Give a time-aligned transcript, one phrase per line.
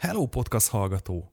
[0.00, 1.30] Hello podcast hallgató!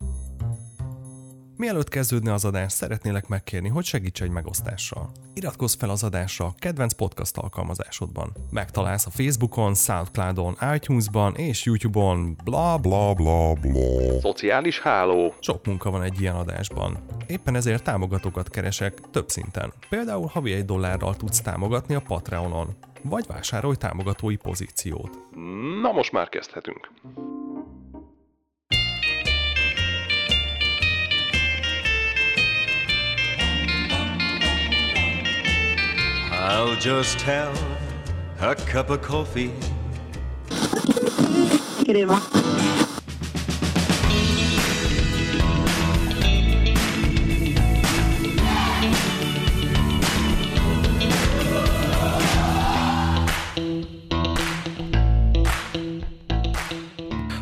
[1.58, 5.12] Mielőtt kezdődne az adás, szeretnélek megkérni, hogy segíts egy megosztással.
[5.34, 8.32] Iratkozz fel az adásra a kedvenc podcast alkalmazásodban.
[8.50, 14.20] Megtalálsz a Facebookon, Soundcloudon, iTunes-ban és YouTube-on, bla bla bla bla.
[14.20, 15.34] Szociális háló.
[15.40, 16.98] Sok munka van egy ilyen adásban.
[17.28, 19.74] Éppen ezért támogatókat keresek több szinten.
[19.90, 25.20] Például havi egy dollárral tudsz támogatni a Patreonon, vagy vásárolj támogatói pozíciót.
[25.82, 26.92] Na most már kezdhetünk.
[36.50, 37.62] I'll just have
[38.40, 39.52] a cup of coffee.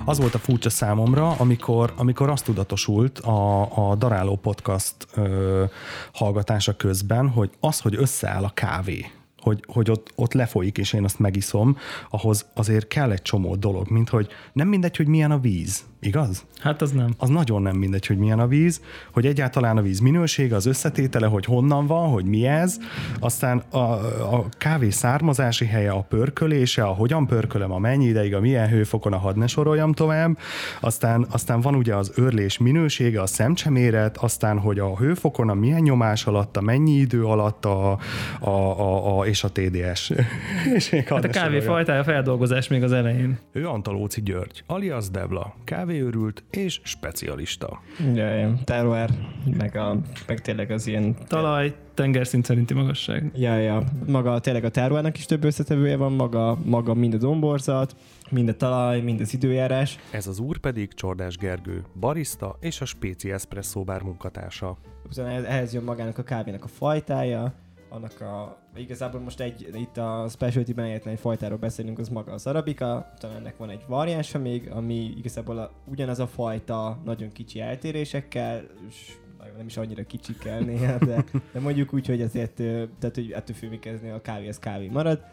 [0.08, 5.64] Az volt a furcsa számomra, amikor, amikor azt tudatosult a, a Daráló podcast ö,
[6.14, 9.06] hallgatása közben, hogy az, hogy összeáll a kávé,
[9.40, 11.78] hogy, hogy ott, ott lefolyik, és én azt megiszom,
[12.10, 16.46] ahhoz azért kell egy csomó dolog, mint hogy nem mindegy, hogy milyen a víz, igaz?
[16.60, 17.14] Hát az nem.
[17.18, 21.28] Az nagyon nem mindegy, hogy milyen a víz, hogy egyáltalán a víz minősége, az összetétele,
[21.28, 22.78] hogy honnan van, hogy mi ez,
[23.20, 23.78] aztán a,
[24.36, 29.14] a kávé származási helye, a pörkölése, a hogyan pörkölöm, a mennyi ideig, a milyen hőfokon,
[29.14, 30.38] a hadd ne soroljam tovább,
[30.80, 35.82] aztán, aztán van ugye az örlés minősége, a szemcseméret, aztán, hogy a hőfokon, a milyen
[35.82, 37.98] nyomás alatt, a mennyi idő alatt, a,
[38.40, 40.12] a, a, a és a TDS.
[40.76, 43.38] és még Hát a kávé fajtája feldolgozás még az elején.
[43.52, 47.82] Ő Antalóci György, alias Debla, kávéőrült és specialista.
[48.14, 49.10] Ja, terroir,
[49.58, 51.16] meg, a, meg tényleg az ilyen...
[51.28, 53.32] Talaj, tengerszint szerinti magasság.
[53.36, 53.84] Ja, ja.
[54.08, 57.96] Maga tényleg a terroirnak is több összetevője van, maga, maga mind a domborzat,
[58.30, 60.00] mind a talaj, mind az időjárás.
[60.12, 64.78] Ez az úr pedig Csordás Gergő, barista és a Spéci Espresso bár munkatársa.
[65.12, 67.54] Utána ehhez jön magának a kávénak a fajtája,
[67.90, 72.48] annak a, igazából most egy, itt a specialty-ben egyetlen egy fajtáról beszélünk, az maga az
[72.48, 77.60] arabika, utána ennek van egy variánsa még, ami igazából a, ugyanaz a fajta, nagyon kicsi
[77.60, 79.18] eltérésekkel, és
[79.58, 81.24] nem is annyira kicsikkel néha, de,
[81.54, 82.54] de mondjuk úgy, hogy azért,
[83.00, 85.24] tehát hogy ettől függőkezni a kávé, az kávé marad,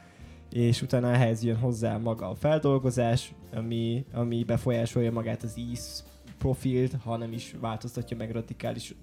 [0.50, 6.04] és utána ehhez jön hozzá maga a feldolgozás, ami, ami befolyásolja magát az íz
[6.38, 8.94] profilt, ha nem is változtatja meg radikális,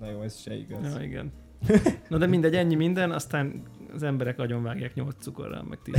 [0.00, 0.94] na jó, ez se igaz.
[0.94, 1.32] Ja, igen.
[2.08, 3.62] Na de mindegy, ennyi minden, aztán
[3.94, 5.94] az emberek agyon vágják 8 cukorral, meg 10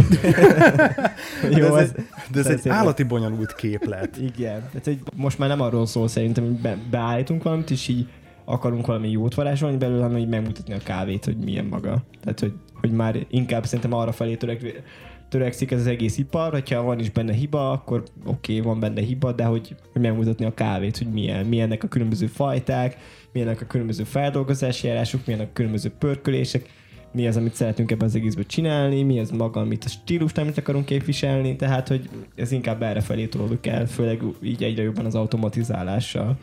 [1.58, 4.18] Jó, de ez, ez, egy, de ez egy állati bonyolult képlet.
[4.18, 4.60] Igen.
[4.60, 8.08] Tehát, hogy most már nem arról szól szerintem, hogy be, beállítunk valamit, és így
[8.46, 12.04] akarunk valami jót varázsolni belőle, hanem így megmutatni a kávét, hogy milyen maga.
[12.22, 14.84] Tehát, hogy, hogy már inkább szerintem arra felé törek,
[15.30, 19.02] törekszik ez az egész ipar, hogyha van is benne hiba, akkor oké, okay, van benne
[19.02, 22.98] hiba, de hogy, hogy megmutatni a kávét, hogy milyen, milyennek a különböző fajták,
[23.32, 26.70] milyennek a különböző feldolgozási járások, milyenek a különböző pörkölések,
[27.12, 30.58] mi az, amit szeretünk ebben az egészben csinálni, mi az maga, amit a stílust, amit
[30.58, 35.16] akarunk képviselni, tehát hogy ez inkább erre felé tolódik el, főleg így egyre jobban az
[35.16, 36.38] automatizálással.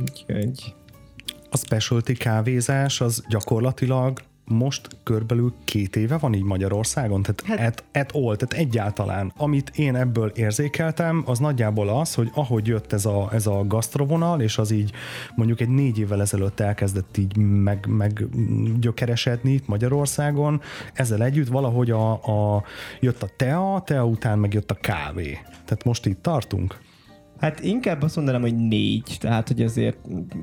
[0.00, 0.74] Úgyhogy
[1.50, 7.84] A specialty kávézás az gyakorlatilag most körbelül két éve van így Magyarországon, tehát hát, et,
[7.92, 9.32] et all, tehát egyáltalán.
[9.36, 14.40] Amit én ebből érzékeltem, az nagyjából az, hogy ahogy jött ez a, ez a gasztrovonal,
[14.40, 14.92] és az így
[15.34, 18.26] mondjuk egy négy évvel ezelőtt elkezdett így meg, meg
[18.80, 20.60] gyökeresedni itt Magyarországon,
[20.92, 22.64] ezzel együtt valahogy a, a,
[23.00, 25.38] jött a tea, tea után meg jött a kávé.
[25.64, 26.78] Tehát most itt tartunk?
[27.42, 29.96] Hát inkább azt mondanám, hogy négy, tehát hogy azért...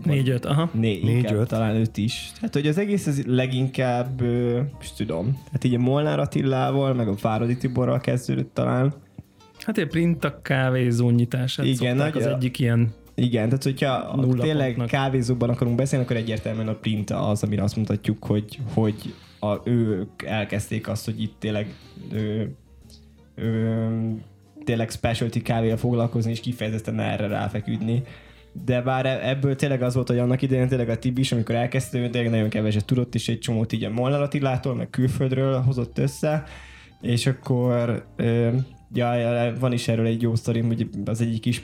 [0.06, 0.70] 4-5, aha.
[0.74, 1.48] Négy, Négy, inkább, öt.
[1.48, 2.32] talán öt is.
[2.36, 4.60] Tehát, hogy az egész az leginkább, ö,
[4.98, 8.94] tudom, hát így a Molnár Attilával, meg a Váradi Tiborral kezdődött talán.
[9.60, 14.44] Hát egy printak kávézó nyitását Igen, szokták, az nagy- egyik ilyen Igen, tehát hogyha Nulla
[14.44, 14.88] tényleg pontnak.
[14.88, 20.24] kávézóban akarunk beszélni, akkor egyértelműen a Printa az, amire azt mutatjuk, hogy, hogy a, ők
[20.24, 21.74] elkezdték azt, hogy itt tényleg
[22.12, 22.44] ö,
[23.36, 23.88] ö,
[24.70, 28.04] tényleg specialty kávéval foglalkozni, és kifejezetten erre ráfeküdni.
[28.66, 31.56] De bár e- ebből tényleg az volt, hogy annak idején tényleg a Tibi is, amikor
[31.56, 35.98] elkezdte, tényleg nagyon keveset tudott, és egy csomót így a Molnár Attilától, meg külföldről hozott
[35.98, 36.44] össze,
[37.02, 38.50] és akkor ö,
[38.94, 41.64] ja, van is erről egy jó sztorim, hogy az egyik is,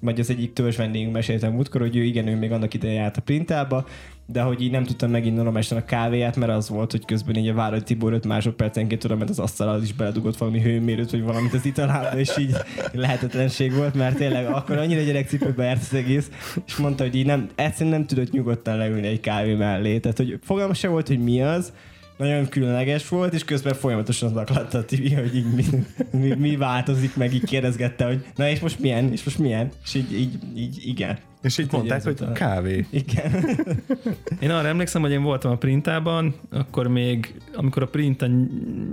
[0.00, 3.16] vagy az egyik törzs vendégünk meséltem múltkor, hogy ő igen, ő még annak idején járt
[3.16, 3.86] a printába,
[4.30, 7.48] de hogy így nem tudtam megint normálisan a kávéját, mert az volt, hogy közben így
[7.48, 11.54] a Váradi Tibor 5 másodpercenként oda ment az asztalal, is beledugott valami hőmérőt, vagy valamit
[11.54, 12.56] az italába, és így
[12.92, 16.30] lehetetlenség volt, mert tényleg akkor annyira gyerekcipőbe járt az egész,
[16.66, 20.38] és mondta, hogy így nem, egyszerűen nem tudott nyugodtan leülni egy kávé mellé, tehát hogy
[20.42, 21.72] fogalma se volt, hogy mi az,
[22.18, 25.64] nagyon különleges volt, és közben folyamatosan zaklatta a Tibi, hogy így mi,
[26.10, 29.94] mi, mi, változik, meg így kérdezgette, hogy na és most milyen, és most milyen, és
[29.94, 31.18] így, így, így igen.
[31.42, 32.86] És így mondták, hogy a- kávé.
[32.90, 33.44] Igen.
[34.40, 38.26] Én arra emlékszem, hogy én voltam a printában, akkor még, amikor a printa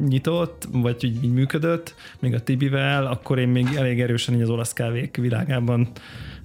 [0.07, 4.50] nyitott, vagy így, így működött, még a Tibivel, akkor én még elég erősen így az
[4.50, 5.88] olasz kávék világában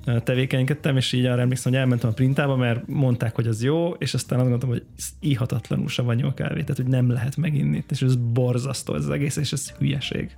[0.05, 4.15] tevékenykedtem, és így arra emlékszem, hogy elmentem a printába, mert mondták, hogy az jó, és
[4.15, 4.85] aztán azt gondoltam, hogy
[5.21, 9.37] ihatatlanul savanyú a kávé, tehát hogy nem lehet meginni, és ez borzasztó ez az egész,
[9.37, 10.31] és ez hülyeség.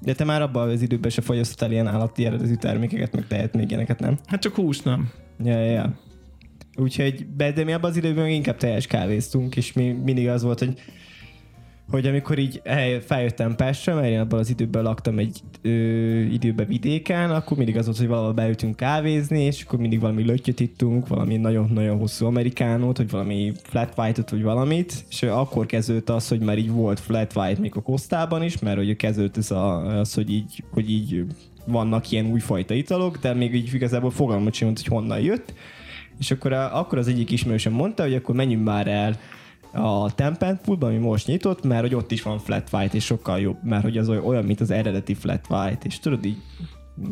[0.00, 3.68] De te már abban az időben se fogyasztottál ilyen állati eredetű termékeket, meg tehet még
[3.68, 4.18] ilyeneket, nem?
[4.26, 5.10] Hát csak hús nem.
[5.44, 5.98] Ja, ja, ja.
[6.76, 10.80] Úgyhogy, de mi abban az időben inkább teljes kávéztunk, és mi mindig az volt, hogy
[11.90, 15.40] hogy amikor így el- feljöttem Pestre, mert én abban az időben laktam egy
[16.32, 20.60] időben vidéken, akkor mindig az volt, hogy valahol beültünk kávézni, és akkor mindig valami löttyöt
[20.60, 26.28] ittunk, valami nagyon-nagyon hosszú amerikánót, vagy valami flat white-ot, vagy valamit, és akkor kezdődött az,
[26.28, 29.98] hogy már így volt flat white még a kosztában is, mert hogy kezdődött ez a,
[29.98, 31.24] az, hogy így, hogy így
[31.66, 35.54] vannak ilyen újfajta italok, de még így igazából fogalmat sem hogy honnan jött.
[36.18, 39.18] És akkor, a, akkor az egyik ismerősöm mondta, hogy akkor menjünk már el
[39.72, 40.60] a Tempen.
[40.64, 43.82] Poolba, ami most nyitott, mert hogy ott is van flat white, és sokkal jobb, mert
[43.82, 46.36] hogy az oly- olyan, mint az eredeti flat white, és tudod így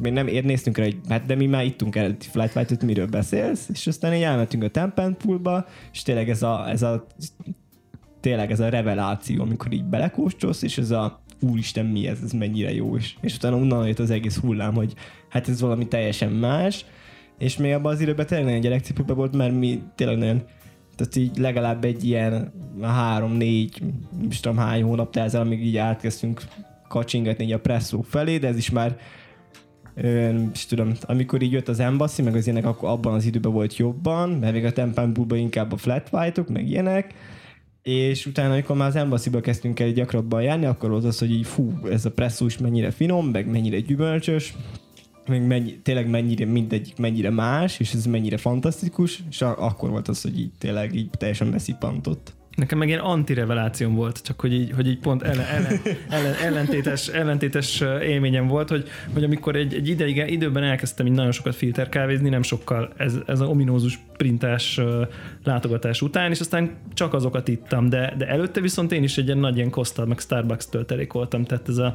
[0.00, 3.06] még nem ér, néztünk rá, hogy hát de mi már ittunk eredeti flat white-ot, miről
[3.06, 7.06] beszélsz, és aztán így elmentünk a Tempen Poolba, és tényleg ez a, ez a
[8.20, 12.74] tényleg ez a reveláció, amikor így belekóstolsz, és ez a úristen mi ez, ez mennyire
[12.74, 14.94] jó, és, és utána onnan jött az egész hullám, hogy
[15.28, 16.84] hát ez valami teljesen más,
[17.38, 20.42] és még abban az időben tényleg nagyon gyerekcipőben volt, mert mi tényleg nagyon
[20.96, 22.52] tehát így legalább egy ilyen
[22.82, 23.82] három-négy,
[24.18, 26.42] nem is tudom hány hónap telt el, amíg így átkezdtünk
[26.88, 28.98] kacsingatni így a presszó felé, de ez is már
[29.94, 33.52] nem is tudom, amikor így jött az Embassy, meg az ilyenek, akkor abban az időben
[33.52, 37.14] volt jobban, mert még a Tempen inkább a flat white-ok, meg ilyenek,
[37.82, 41.46] és utána, amikor már az embassy kezdtünk el gyakrabban járni, akkor volt az, hogy így
[41.46, 44.54] fú, ez a presszós mennyire finom, meg mennyire gyümölcsös,
[45.26, 50.08] meg mennyi, tényleg mennyire mindegyik mennyire más, és ez mennyire fantasztikus, és a, akkor volt
[50.08, 52.32] az, hogy így tényleg így teljesen beszippantott.
[52.54, 57.08] Nekem meg ilyen antirevelációm volt, csak hogy így, hogy így pont ellen, ellen, ellen, ellentétes,
[57.08, 62.28] ellentétes élményem volt, hogy, hogy amikor egy, egy ideig, időben elkezdtem így nagyon sokat filterkávézni,
[62.28, 64.80] nem sokkal ez, ez a ominózus printás
[65.44, 69.38] látogatás után, és aztán csak azokat ittam, de, de előtte viszont én is egy ilyen
[69.38, 71.94] nagy ilyen Costa, meg Starbucks töltelék voltam, tehát ez a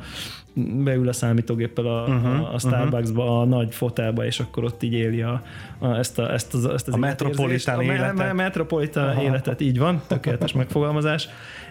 [0.83, 4.93] beül a számítógéppel a, Mhm, uh-huh, a Starbucksba, a nagy fotelba, és akkor ott így
[4.93, 5.43] éli a,
[5.79, 8.15] a, ezt, a, ezt, az, ezt az A metropolitán a me- életet.
[8.15, 11.27] me- metropolitán életet, így van, tökéletes megfogalmazás.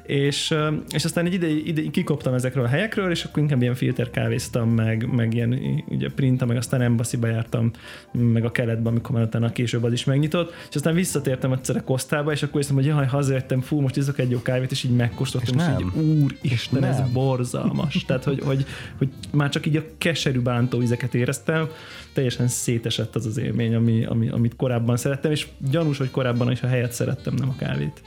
[0.06, 0.54] És,
[0.90, 4.68] és aztán egy ide, ide kikoptam ezekről a helyekről, és akkor inkább ilyen filter kávéztam,
[4.70, 5.58] meg, meg ilyen
[5.88, 7.70] ugye printa, meg aztán embassy jártam,
[8.12, 11.82] meg a keletbe, amikor már utána később az is megnyitott, és aztán visszatértem egyszer a
[11.82, 14.96] Kosztába, és akkor hiszem, hogy jaj, hazajöttem, fú, most iszok egy jó kávét, és így
[14.96, 15.92] megkóstoltam, És és, nem.
[15.96, 17.12] így úristen, ez nem.
[17.12, 18.04] borzalmas.
[18.06, 18.66] Tehát, hogy, hogy,
[18.98, 21.68] hogy, már csak így a keserű bántó ízeket éreztem,
[22.12, 26.62] teljesen szétesett az az élmény, ami, ami, amit korábban szerettem, és gyanús, hogy korábban is
[26.62, 28.02] a helyet szerettem, nem a kávét.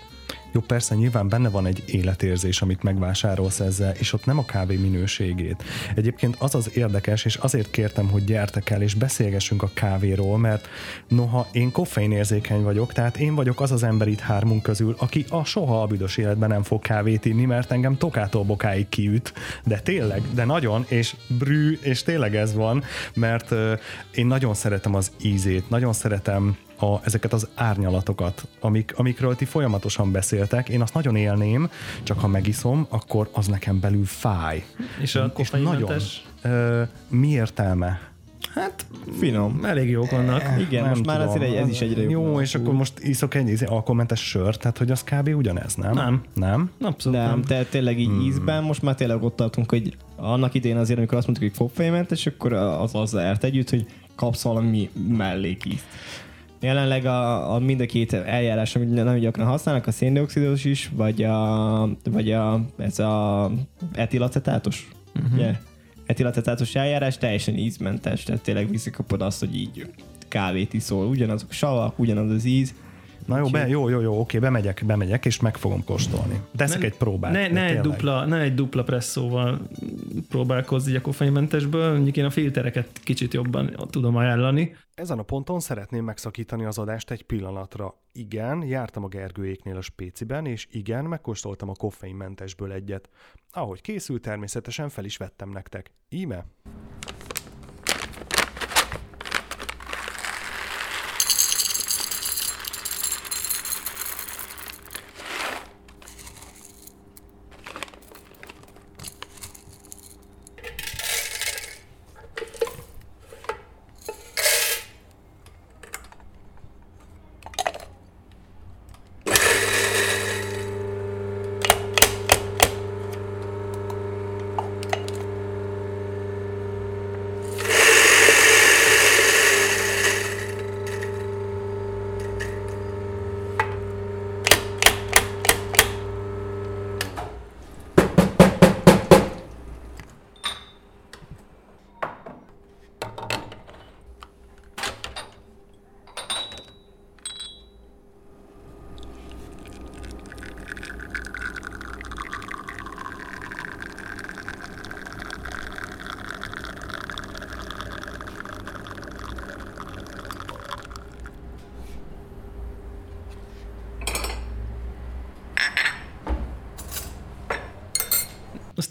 [0.54, 4.76] Jó, persze, nyilván benne van egy életérzés, amit megvásárolsz ezzel, és ott nem a kávé
[4.76, 5.64] minőségét.
[5.96, 10.68] Egyébként az az érdekes, és azért kértem, hogy gyertek el, és beszélgessünk a kávéról, mert
[11.08, 15.44] noha én koffeinérzékeny vagyok, tehát én vagyok az az ember itt hármunk közül, aki a
[15.44, 19.34] soha a büdös életben nem fog kávét inni, mert engem tokától bokáig kiüt,
[19.64, 22.84] de tényleg, de nagyon, és brű, és tényleg ez van,
[23.14, 23.74] mert ö,
[24.16, 30.12] én nagyon szeretem az ízét, nagyon szeretem a, ezeket az árnyalatokat, amik, amikről ti folyamatosan
[30.12, 31.70] beszéltek, én azt nagyon élném,
[32.04, 34.64] csak ha megiszom, akkor az nekem belül fáj.
[35.02, 35.92] És a És nagyon.
[36.42, 38.10] Ö, mi értelme?
[38.56, 38.86] Hát
[39.20, 39.60] Finom.
[39.66, 40.44] elég jók vannak.
[40.60, 42.12] Igen, most már azért egy- ez is egyre jobb.
[42.12, 45.28] Jó, és akkor most iszok egy izé, alkoholmentes sört, tehát hogy az kb.
[45.36, 45.94] ugyanez, nem?
[45.94, 46.24] Nem.
[46.34, 46.72] Nem?
[46.82, 47.42] Abszolút Nem, nem.
[47.42, 48.22] de tényleg így hmm.
[48.22, 52.26] ízben most már tényleg ott tartunk, hogy annak idén azért, amikor azt mondtuk, hogy koffeinmentes,
[52.26, 53.86] akkor az az járt együtt, hogy
[54.16, 55.86] kapsz valami mellékízt.
[56.62, 61.24] Jelenleg a, a mind a két eljárás, amit nagyon gyakran használnak, a széndiokszidos is, vagy
[61.24, 63.52] a, vagy a, ez a
[63.94, 65.34] etilacetátos, uh-huh.
[65.34, 65.56] ugye?
[66.06, 69.88] Etilacetátos eljárás teljesen ízmentes, tehát tényleg visszakapod azt, hogy így
[70.28, 72.74] kávét iszol, ugyanazok a savak, ugyanaz az íz,
[73.26, 76.42] Na jó, be, jó, jó, jó, oké, bemegyek, bemegyek, és meg fogom kóstolni.
[76.56, 77.32] Teszek egy próbát.
[77.32, 79.62] Ne, de ne, egy dupla, ne egy dupla presszóval
[80.30, 84.76] próbálkozz így a koffeinmentesből, mondjuk én a filtereket kicsit jobban tudom ajánlani.
[84.94, 87.96] Ezen a ponton szeretném megszakítani az adást egy pillanatra.
[88.12, 93.10] Igen, jártam a Gergőéknél a Spéciben, és igen, megkóstoltam a koffeinmentesből egyet.
[93.52, 95.92] Ahogy készült, természetesen fel is vettem nektek.
[96.10, 96.46] Íme?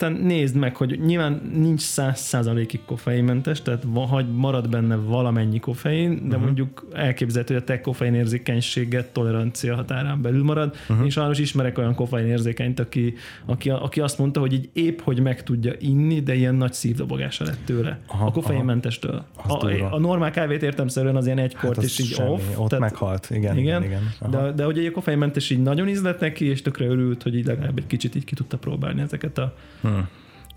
[0.03, 6.15] Aztán nézd meg, hogy nyilván nincs száz százalékig koffeinmentes, tehát hagy marad benne valamennyi koffein,
[6.15, 6.43] de uh-huh.
[6.43, 10.77] mondjuk elképzelhető, hogy a te koffein érzékenységet tolerancia határán belül marad.
[10.89, 11.05] Uh-huh.
[11.05, 13.15] Én sajnos ismerek olyan koffein érzékenyt, aki,
[13.47, 17.45] aki, aki azt mondta, hogy így épp, hogy meg tudja inni, de ilyen nagy szívdobogása
[17.45, 17.99] lett tőle.
[18.07, 19.25] Aha, a koffeinmentestől.
[19.55, 19.91] Az durva.
[19.91, 22.43] A, a normál kávét értemszerűen az ilyen egy kort, az és így semmi, off.
[22.57, 24.13] ott meghalt, igen, igen, igen.
[24.19, 24.31] Aha.
[24.31, 27.79] De, de hogy egy koffeinmentes így nagyon ízlett neki, és tökre örült, hogy így legalább
[27.79, 30.09] egy kicsit így ki tudta próbálni ezeket a Hmm.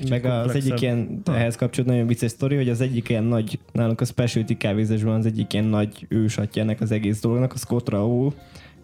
[0.09, 4.01] Meg az egyik ilyen, ehhez kapcsolatban nagyon vicces sztori, hogy az egyik ilyen nagy, nálunk
[4.01, 8.33] a specialty kávézásban az egyik ilyen nagy ősatja ennek az egész dolognak, a Scott Raoul,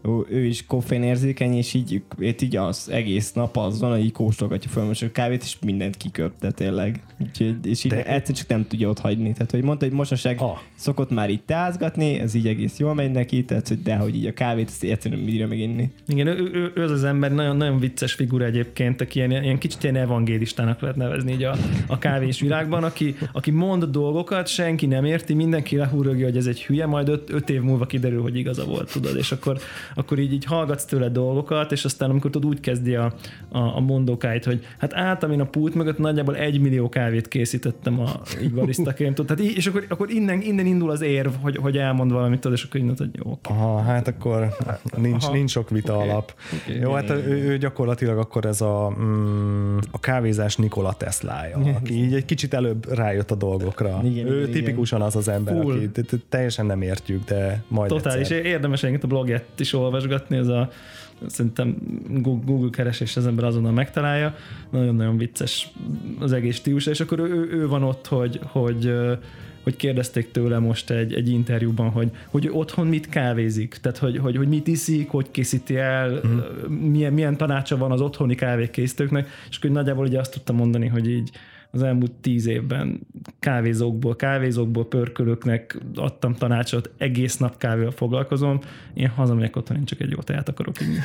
[0.01, 4.03] ő, ő is koffein érzékeny, és így, itt így az egész nap az van, hogy
[4.03, 7.03] így kóstolgatja most a kávét, és mindent kiköp, de tényleg.
[7.19, 8.13] Úgyhogy, és így De- de...
[8.13, 9.31] egyszer csak nem tudja ott hagyni.
[9.33, 10.49] Tehát, hogy mondta, hogy mostanság Ah.
[10.49, 10.57] ah.
[10.75, 14.25] szokott már így teázgatni, ez így egész jól megy neki, tehát, hogy de hogy így
[14.25, 15.91] a kávét, ezt egyszerűen nem bírja meginni.
[16.07, 19.57] Igen, ő, ő, ő az az ember nagyon, nagyon vicces figura egyébként, aki ilyen, ilyen
[19.57, 21.55] kicsit ilyen evangélistának lehet nevezni így a,
[21.87, 26.63] a kávés világban, aki, aki mond dolgokat, senki nem érti, mindenki lehúrogja, hogy ez egy
[26.63, 29.59] hülye, majd öt, öt év múlva kiderül, hogy igaza volt, tudod, és akkor,
[29.95, 33.13] akkor így, így hallgatsz tőle dolgokat, és aztán amikor tudod, úgy kezdi a,
[33.49, 37.99] a, a mondókáit, hogy hát álltam én a pult mögött, nagyjából egy millió kávét készítettem
[37.99, 38.09] a
[38.41, 41.77] így barisztaként, tudod, tehát így, és akkor, akkor innen, innen indul az érv, hogy, hogy
[41.77, 43.39] elmond valamit, tudod, és akkor innen, hogy jó.
[43.43, 44.55] Aha, hát akkor
[44.97, 45.33] nincs, Aha.
[45.33, 46.09] nincs sok vita Oké.
[46.09, 46.33] alap.
[46.61, 46.79] Oké.
[46.79, 52.13] Jó, hát ő, ő gyakorlatilag akkor ez a, mm, a kávézás Nikola Teslája, aki így
[52.13, 54.01] egy kicsit előbb rájött a dolgokra.
[54.03, 55.73] Igen, ő igen, tipikusan az az ember, Full.
[55.73, 58.45] aki teljesen nem értjük, de majd Totális, egyszer.
[58.45, 60.69] érdemes a blogját is olvasgatni, ez a
[61.27, 61.75] szerintem
[62.21, 64.35] Google, keresés az ember azonnal megtalálja,
[64.69, 65.71] nagyon-nagyon vicces
[66.19, 68.93] az egész stílus, és akkor ő, ő van ott, hogy, hogy
[69.63, 74.35] hogy kérdezték tőle most egy, egy interjúban, hogy, hogy otthon mit kávézik, tehát hogy, hogy,
[74.37, 76.73] hogy mit iszik, hogy készíti el, mm.
[76.73, 81.09] milyen, milyen tanácsa van az otthoni kávékészítőknek, és akkor nagyjából ugye azt tudtam mondani, hogy
[81.09, 81.29] így
[81.71, 82.99] az elmúlt tíz évben
[83.39, 88.59] kávézókból, kávézókból pörkölőknek adtam tanácsot, egész nap kávéval foglalkozom,
[88.93, 90.97] én hazamegyek otthon, én csak egy jó teát akarok inni.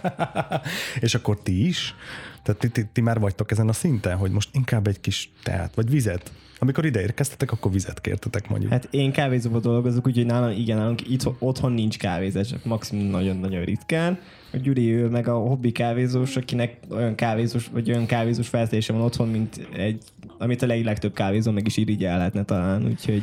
[1.00, 1.94] És akkor ti is?
[2.42, 5.74] Tehát ti, ti, ti már vagytok ezen a szinten, hogy most inkább egy kis teát,
[5.74, 6.32] vagy vizet?
[6.62, 8.70] Amikor ide érkeztetek, akkor vizet kértetek mondjuk.
[8.70, 14.18] Hát én kávézóban dolgozok, úgyhogy nálam, igen, nálunk itt, otthon nincs kávézás, maximum nagyon-nagyon ritkán.
[14.52, 19.02] A Gyuri ő meg a hobbi kávézós, akinek olyan kávézós, vagy olyan kávézós felszerelése van
[19.02, 20.02] otthon, mint egy,
[20.38, 23.22] amit a leg- legtöbb kávézó meg is irigyel lehetne talán, úgyhogy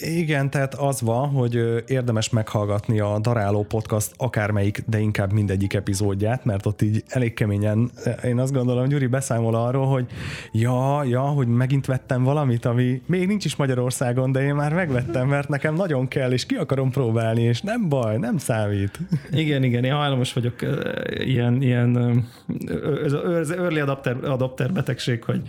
[0.00, 6.44] Igen, tehát az van, hogy érdemes meghallgatni a Daráló Podcast akármelyik, de inkább mindegyik epizódját,
[6.44, 7.90] mert ott így elég keményen,
[8.24, 10.06] én azt gondolom, Gyuri beszámol arról, hogy
[10.52, 15.28] ja, ja, hogy megint vettem valamit, ami még nincs is Magyarországon, de én már megvettem,
[15.28, 18.98] mert nekem nagyon kell, és ki akarom próbálni, és nem baj, nem számít.
[19.32, 20.54] Igen, igen, én hajlamos vagyok
[21.18, 22.24] ilyen, ilyen
[23.04, 25.42] ez a- ez early adapter, adapter betegség, hogy,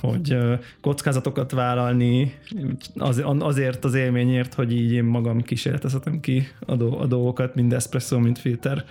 [0.00, 0.36] hogy
[0.80, 2.34] kockázatokat vállalni
[2.96, 7.72] az, azért az élményért, hogy így én magam kísérletezhetem ki a, do, a dolgokat, mind
[7.72, 8.84] espresso, mind filter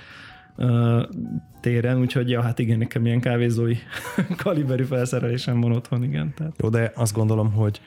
[1.61, 3.75] téren, úgyhogy ja, hát igen, nekem ilyen kávézói
[4.43, 6.33] kaliberű felszerelésem van otthon, igen.
[6.33, 6.53] Tehát.
[6.57, 7.81] Jó, de azt gondolom, hogy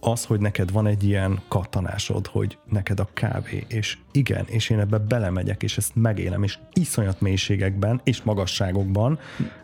[0.00, 4.78] az, hogy neked van egy ilyen kattanásod, hogy neked a kávé, és igen, és én
[4.78, 9.18] ebbe belemegyek, és ezt megélem, és iszonyat mélységekben és magasságokban.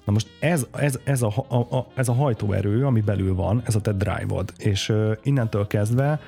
[0.04, 3.74] Na most ez, ez, ez, a, a, a, ez a hajtóerő, ami belül van, ez
[3.74, 6.20] a te drive-od, és uh, innentől kezdve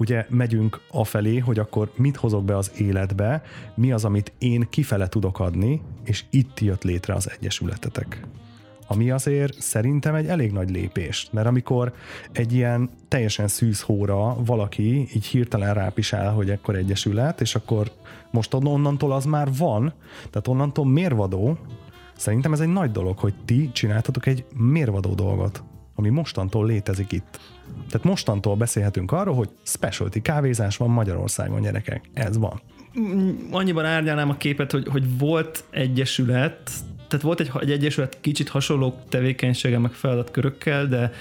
[0.00, 3.42] ugye megyünk afelé, hogy akkor mit hozok be az életbe,
[3.74, 8.26] mi az, amit én kifele tudok adni, és itt jött létre az egyesületetek
[8.92, 11.92] ami azért szerintem egy elég nagy lépés, mert amikor
[12.32, 17.92] egy ilyen teljesen szűzhóra valaki így hirtelen rápisál, hogy ekkor egyesület, és akkor
[18.30, 19.92] most onnantól az már van,
[20.30, 21.58] tehát onnantól mérvadó,
[22.16, 25.62] szerintem ez egy nagy dolog, hogy ti csináltatok egy mérvadó dolgot,
[25.94, 27.40] ami mostantól létezik itt.
[27.90, 32.10] Tehát mostantól beszélhetünk arról, hogy specialty kávézás van Magyarországon, gyerekek.
[32.12, 32.60] Ez van.
[33.50, 36.70] annyiban árnyalnám a képet, hogy, hogy volt egyesület,
[37.08, 41.12] tehát volt egy, egy egyesület kicsit hasonló tevékenysége, meg feladatkörökkel, de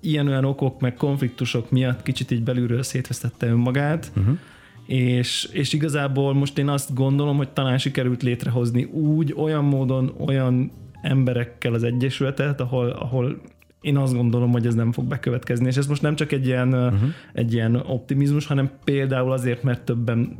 [0.00, 4.38] ilyen-olyan okok, meg konfliktusok miatt kicsit így belülről szétvesztette önmagát, uh-huh.
[4.86, 10.72] és, és igazából most én azt gondolom, hogy talán sikerült létrehozni úgy, olyan módon, olyan
[11.02, 13.40] emberekkel az egyesületet, ahol, ahol
[13.82, 16.74] én azt gondolom, hogy ez nem fog bekövetkezni, és ez most nem csak egy ilyen,
[16.74, 17.08] uh-huh.
[17.32, 20.36] egy ilyen optimizmus, hanem például azért, mert többen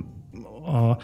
[0.67, 0.97] a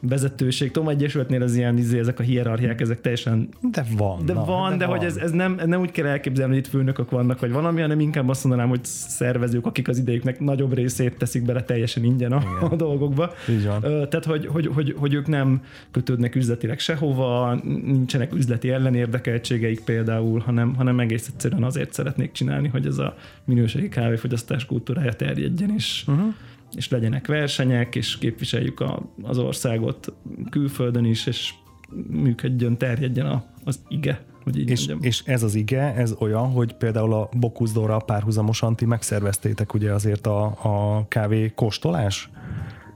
[0.00, 0.70] vezetőség.
[0.70, 4.26] Tom Egyesületnél az ilyen, izé, ezek a hierarchiák, ezek teljesen De van.
[4.26, 7.10] de van, de, de hogy ez, ez nem, nem úgy kell elképzelni, hogy itt főnökök
[7.10, 11.44] vannak, vagy valami, hanem inkább azt mondanám, hogy szervezők, akik az idejüknek nagyobb részét teszik
[11.44, 13.32] bele teljesen ingyen a, a dolgokba.
[13.48, 13.80] Így van.
[13.80, 20.74] Tehát, hogy, hogy, hogy, hogy ők nem kötődnek üzletileg sehova, nincsenek üzleti ellenérdekeltségeik például, hanem,
[20.74, 26.34] hanem egész egyszerűen azért szeretnék csinálni, hogy ez a minőségi kávéfogyasztás kultúrája terjedjen, és, uh-huh.
[26.76, 30.12] És legyenek versenyek, és képviseljük a, az országot
[30.50, 31.54] külföldön is, és
[32.08, 34.98] működjön, terjedjen a, az ige, hogy így És, mondjam.
[35.02, 40.26] és ez az ige, ez olyan, hogy például a Bokuszdorral párhuzamosan ti megszerveztétek ugye azért
[40.26, 42.30] a, a kávé kóstolás?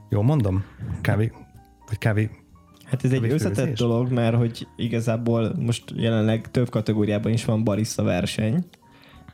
[0.09, 0.63] Jól mondom?
[1.01, 1.31] Kávé,
[1.87, 2.29] vagy kávé
[2.93, 8.03] Hát ez egy összetett dolog, mert hogy igazából most jelenleg több kategóriában is van barista
[8.03, 8.63] verseny.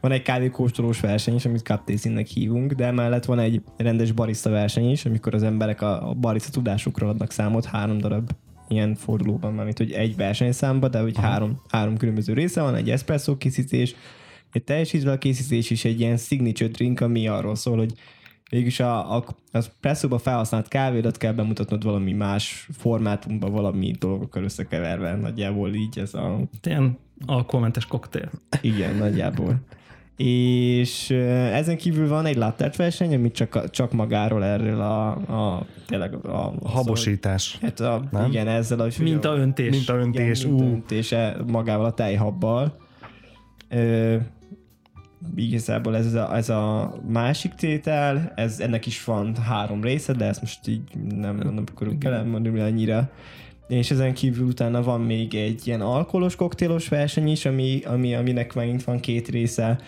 [0.02, 1.90] Van egy kávékóstolós verseny is, amit cup
[2.28, 6.52] hívunk, de emellett van egy rendes barista verseny is, amikor az emberek a, a barista
[6.52, 8.32] tudásukról adnak számot három darab
[8.68, 13.38] ilyen fordulóban, mármint hogy egy versenyszámba, de hogy három, három különböző része van, egy espresso
[13.38, 13.96] készítés,
[14.52, 17.94] egy teljes ízvel készítés és egy ilyen signature drink, ami arról szól, hogy
[18.50, 25.16] végülis a, a, az presszóba felhasznált kávédat kell bemutatnod valami más formátumban, valami dolgokkal összekeverve.
[25.16, 26.40] Nagyjából így ez a...
[26.64, 28.30] Ilyen alkoholmentes koktél.
[28.62, 29.60] Igen, nagyjából.
[30.26, 31.10] És
[31.54, 36.54] ezen kívül van egy lattert verseny, ami csak, csak magáról erről a, a tényleg a,
[36.60, 37.58] a habosítás.
[37.62, 38.30] Hát a, Nem?
[38.30, 38.88] igen, ezzel a...
[39.00, 39.70] Mintaöntés.
[39.70, 42.78] Mintaöntés, igen, ú, mintaöntése magával a tejhabbal.
[43.70, 44.16] Ö,
[45.36, 50.42] igazából ez a, ez a másik tétel, ez, ennek is van három része, de ezt
[50.42, 50.82] most így
[51.16, 53.10] nem, nem akarunk elmondani annyira.
[53.70, 58.54] És ezen kívül utána van még egy ilyen alkoholos koktélos verseny is, ami, ami, aminek
[58.54, 59.80] megint van két része.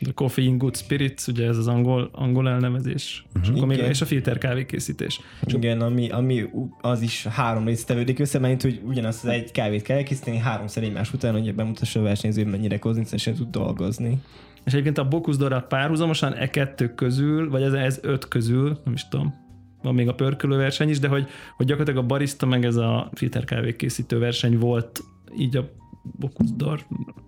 [0.00, 3.24] The Coffee in Good Spirits, ugye ez az angol, angol elnevezés.
[3.28, 3.42] Uh-huh.
[3.42, 5.20] És, akkor még, és a filter kávékészítés.
[5.46, 6.44] Igen, ami, ami
[6.80, 10.82] az is három részt tevődik össze, mert hogy ugyanazt az egy kávét kell elkészíteni háromszor
[10.82, 14.18] egymás után, hogy bemutassa a versenyző, mennyire konzisztensen tud dolgozni.
[14.64, 19.08] És egyébként a Bocuse párhuzamosan e kettő közül, vagy ez, ez öt közül, nem is
[19.08, 19.34] tudom,
[19.82, 23.10] van még a pörkölő verseny is, de hogy, hogy gyakorlatilag a barista meg ez a
[23.12, 25.02] filter kávékészítő verseny volt
[25.38, 25.70] így a
[26.02, 26.80] Bocuse d'Or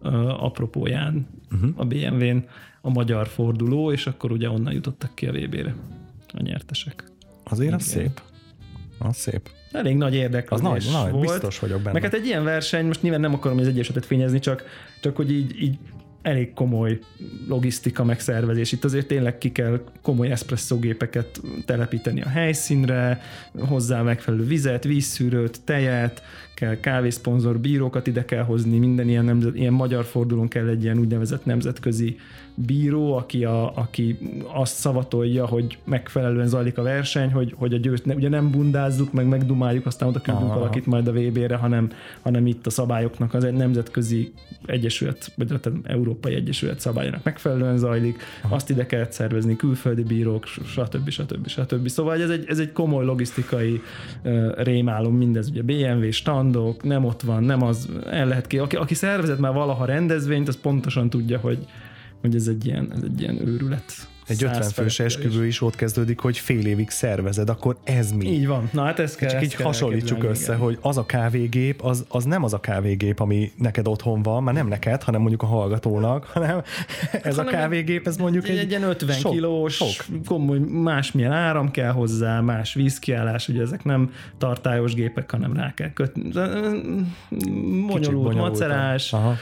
[0.03, 1.71] uh, apropóján uh-huh.
[1.77, 2.45] a BMW-n
[2.81, 5.75] a magyar forduló, és akkor ugye onnan jutottak ki a VB-re
[6.33, 7.05] a nyertesek.
[7.45, 8.07] Azért az Igen.
[8.07, 8.21] szép.
[8.99, 9.51] Az szép.
[9.73, 11.27] Elég nagy Az érdeklődés nagy, nagy, volt.
[11.27, 11.93] biztos vagyok benne.
[11.93, 14.65] Meg hát egy ilyen verseny, most nyilván nem akarom az egyesetet fényezni, csak,
[15.01, 15.79] csak hogy így, így
[16.23, 16.99] elég komoly
[17.49, 18.73] logisztika megszervezés.
[18.73, 23.21] Itt azért tényleg ki kell komoly eszpresszógépeket telepíteni a helyszínre,
[23.59, 26.23] hozzá megfelelő vizet, vízszűrőt, tejet,
[26.55, 30.99] kell kávészponzor, bírókat ide kell hozni, minden ilyen, nemzet, ilyen magyar fordulón kell egy ilyen
[30.99, 32.17] úgynevezett nemzetközi
[32.55, 34.19] bíró, aki, a, aki
[34.53, 39.13] azt szavatolja, hogy megfelelően zajlik a verseny, hogy, hogy a győzt, ne, ugye nem bundázzuk,
[39.13, 41.91] meg megdumáljuk, aztán oda küldünk valakit majd a VB-re, hanem,
[42.23, 44.33] hanem itt a szabályoknak az egy nemzetközi
[44.67, 48.55] egyesület, vagy tehát Európai Egyesület szabályának megfelelően zajlik, Aha.
[48.55, 51.09] azt ide kell szervezni, külföldi bírók, stb.
[51.09, 51.49] stb.
[51.49, 51.89] stb.
[51.89, 53.81] Szóval ez egy, ez egy komoly logisztikai
[54.25, 58.77] uh, rémálom mindez, ugye BMW standok, nem ott van, nem az, el lehet ki, aki,
[58.77, 61.67] aki szervezett már valaha rendezvényt, az pontosan tudja, hogy,
[62.21, 64.09] hogy ez egy ilyen, ez egy ilyen őrület.
[64.31, 68.27] Egy 50 Száz fős esküvő is ott kezdődik, hogy fél évig szervezed, akkor ez mi?
[68.27, 68.69] Így van.
[68.73, 70.65] Na hát ezt kell, Csak így kell hasonlítsuk elképzelni, össze, igen.
[70.65, 74.55] hogy az a kávégép, az, az nem az a kávégép, ami neked otthon van, már
[74.55, 76.63] nem neked, hanem mondjuk a hallgatónak, hanem
[77.23, 80.25] ez a Hanem kávégép, ez mondjuk egy, egy ilyen 50 sok, kilós, Sok.
[80.25, 85.93] komoly, másmilyen áram kell hozzá, más vízkiállás, ugye ezek nem tartályos gépek, hanem rá kell
[85.93, 86.31] kötni.
[87.87, 89.37] Bonyolult, macerás, Aha.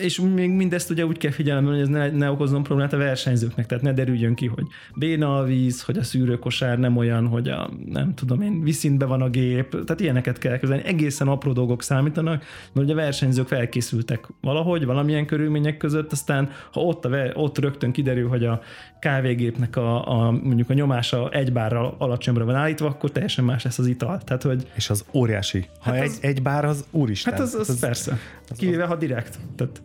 [0.00, 3.66] és még mindezt ugye úgy kell figyelembe, hogy ez ne, ne okozzon problémát a versenyzőknek,
[3.66, 7.70] tehát ne derüljön ki, hogy béna a víz, hogy a szűrőkosár nem olyan, hogy a,
[7.86, 10.82] nem tudom én, viszintbe van a gép, tehát ilyeneket kell kezelni.
[10.84, 16.80] Egészen apró dolgok számítanak, mert ugye a versenyzők felkészültek valahogy, valamilyen körülmények között, aztán ha
[16.80, 18.60] ott, a, ott rögtön kiderül, hogy a
[19.00, 23.78] kávégépnek a, a mondjuk a nyomása egy bárra alacsonyra van állítva, akkor teljesen más lesz
[23.78, 24.18] az ital.
[24.18, 25.66] Tehát, hogy És az óriási.
[25.80, 27.32] Ha Hát egy, az- egy bár, az úristen.
[27.32, 28.18] hát az, az, az persze.
[28.56, 29.38] Kivéve, ha direkt.
[29.56, 29.82] Tehát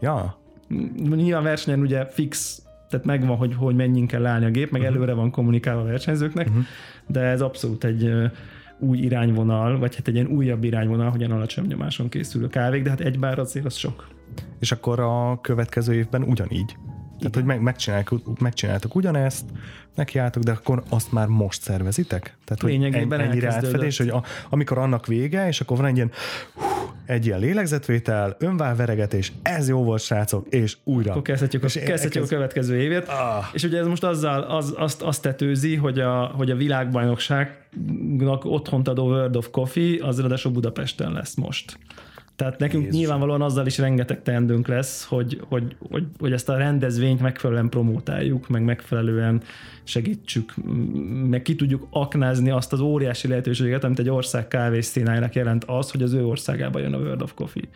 [0.00, 0.38] Ja,
[1.14, 4.96] nyilván versenyen ugye fix, tehát megvan, hogy, hogy mennyien kell állni a gép, meg uh-huh.
[4.96, 6.64] előre van kommunikálva a versenyzőknek, uh-huh.
[7.06, 8.12] de ez abszolút egy
[8.78, 12.90] új irányvonal, vagy hát egy ilyen újabb irányvonal, hogy ilyen alacsony nyomáson készülő kávék, de
[12.90, 14.08] hát egy bár azért az sok.
[14.58, 16.76] és akkor a következő évben ugyanígy.
[17.20, 19.44] Tehát, hogy meg, megcsináltuk, megcsináltuk ugyanezt,
[19.94, 22.22] nekiálltok, de akkor azt már most szervezitek?
[22.22, 25.96] Tehát, hogy Lényegében en- ennyire átfedés, hogy a, amikor annak vége, és akkor van egy
[25.96, 26.10] ilyen,
[26.54, 26.62] hú,
[27.06, 31.10] egy ilyen lélegzetvétel, önválveregetés, ez jó volt, srácok, és újra.
[31.10, 33.08] Akkor kezdhetjük, a, És kezdhetjük a következő évét.
[33.08, 33.44] Ah.
[33.52, 38.44] És ugye ez most azzal, az, azt, azt tetőzi, hogy a, hogy a világbajnokság Facebooknak
[38.44, 41.78] otthont adó World of Coffee, az ráadásul Budapesten lesz most.
[42.40, 42.98] Tehát nekünk Jézus.
[42.98, 48.48] nyilvánvalóan azzal is rengeteg teendőnk lesz, hogy, hogy, hogy, hogy ezt a rendezvényt megfelelően promótáljuk,
[48.48, 49.42] meg megfelelően
[49.84, 50.54] segítsük,
[51.28, 56.02] meg ki tudjuk aknázni azt az óriási lehetőséget, amit egy ország kávészínájának jelent az, hogy
[56.02, 57.68] az ő országába jön a World of Coffee.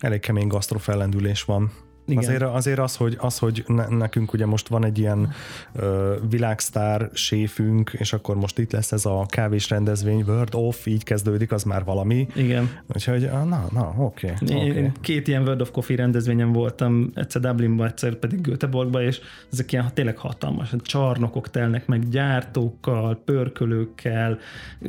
[0.00, 1.70] Elég kemény gasztrofellendülés van.
[2.12, 2.24] Igen.
[2.24, 5.32] Azért, azért az, hogy, az, hogy ne, nekünk ugye most van egy ilyen
[5.72, 11.04] ö, világsztár séfünk, és akkor most itt lesz ez a kávés rendezvény, World of, így
[11.04, 12.26] kezdődik, az már valami.
[12.34, 12.70] Igen.
[12.94, 14.32] Úgyhogy, ah, na, na, oké.
[14.42, 14.90] Okay, okay.
[15.00, 19.20] két ilyen World of Coffee rendezvényen voltam, egyszer Dublinban, egyszer pedig Göteborgban, és
[19.52, 20.74] ezek ilyen tényleg hatalmas.
[20.82, 24.38] Csarnokok telnek meg gyártókkal, pörkölőkkel,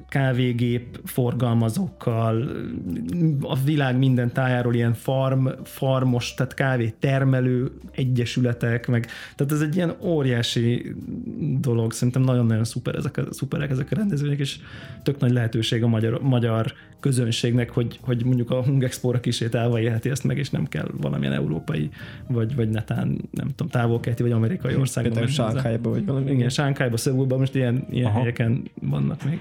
[0.10, 2.50] kávégép forgalmazókkal,
[3.42, 9.76] a világ minden tájáról ilyen farm, farmos, tehát kávé termelő egyesületek, meg tehát ez egy
[9.76, 10.96] ilyen óriási
[11.60, 14.60] dolog, szerintem nagyon-nagyon szuper ezek a, szuperek ezek a rendezvények, és
[15.04, 20.24] tök nagy lehetőség a magyar, magyar közönségnek, hogy, hogy mondjuk a Hungexpo-ra kisétálva élheti ezt
[20.24, 21.90] meg, és nem kell valamilyen európai,
[22.28, 25.14] vagy, vagy netán, nem tudom, távol-keleti, vagy amerikai országban.
[25.14, 25.34] Például.
[25.34, 26.32] Sánkhájba, vagy valami.
[26.32, 28.20] Igen, Sánkhájba, Szöulban most ilyen, ilyen Aha.
[28.20, 29.40] helyeken vannak még.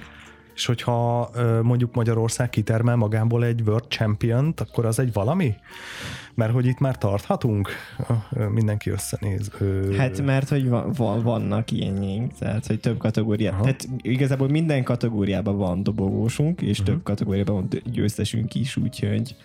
[0.62, 1.30] És hogyha
[1.62, 5.54] mondjuk Magyarország kitermel magából egy World champion akkor az egy valami?
[6.34, 7.68] Mert hogy itt már tarthatunk?
[8.50, 9.50] Mindenki összenéz.
[9.96, 13.60] Hát mert hogy van, van, vannak ilyenjénk, tehát hogy több kategóriában.
[13.60, 16.94] Tehát igazából minden kategóriában van dobogósunk, és uh-huh.
[16.94, 19.36] több kategóriában van győztesünk is, úgyhogy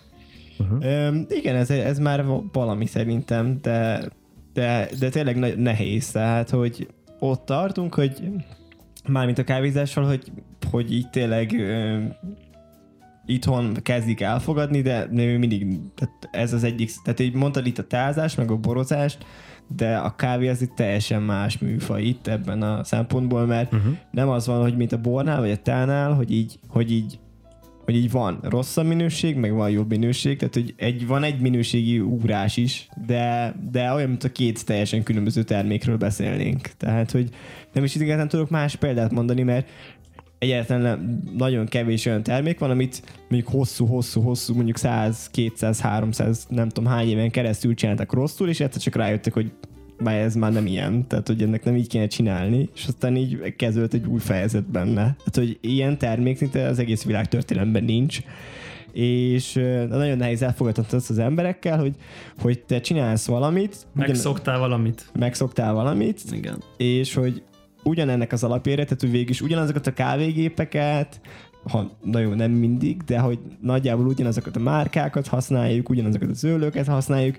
[0.59, 1.15] uh-huh.
[1.29, 4.09] Igen, ez, ez már va- valami szerintem, de,
[4.53, 6.87] de, de tényleg nehéz, tehát hogy
[7.19, 8.13] ott tartunk, hogy
[9.07, 10.31] mármint a kávézással, hogy,
[10.71, 11.97] hogy így tényleg ö,
[13.25, 18.35] itthon kezdik elfogadni, de mindig tehát ez az egyik, tehát így mondtad itt a tázás,
[18.35, 19.25] meg a borozást,
[19.75, 23.93] de a kávé az itt teljesen más műfaj itt ebben a szempontból, mert uh-huh.
[24.11, 27.19] nem az van, hogy mint a bornál vagy a tánál, hogy így, hogy így
[27.87, 31.99] hogy így van rosszabb minőség, meg van jobb minőség, tehát hogy egy, van egy minőségi
[31.99, 36.61] ugrás is, de, de olyan, mint a két teljesen különböző termékről beszélnénk.
[36.77, 37.29] Tehát, hogy
[37.73, 39.69] nem is igazán tudok más példát mondani, mert
[40.39, 46.91] egyáltalán nagyon kevés olyan termék van, amit mondjuk hosszú-hosszú-hosszú, mondjuk 100, 200, 300, nem tudom
[46.91, 49.51] hány éven keresztül csináltak rosszul, és egyszer csak rájöttek, hogy
[49.99, 53.55] már ez már nem ilyen, tehát hogy ennek nem így kéne csinálni, és aztán így
[53.55, 54.93] kezdődött egy új fejezet benne.
[54.93, 58.19] Tehát, hogy ilyen termék szinte az egész világ történelemben nincs,
[58.93, 59.53] és
[59.89, 61.95] nagyon nehéz elfogadhatni azt az emberekkel, hogy,
[62.39, 65.09] hogy te csinálsz valamit, ugyan- Megszoktál valamit.
[65.19, 66.63] megszoktál valamit, Igen.
[66.77, 67.43] és hogy
[67.83, 71.21] ugyanennek az alapére, tehát hogy végig is ugyanazokat a kávégépeket,
[71.63, 76.87] ha, na jó, nem mindig, de hogy nagyjából ugyanazokat a márkákat használjuk, ugyanazokat a zöldöket
[76.87, 77.37] használjuk,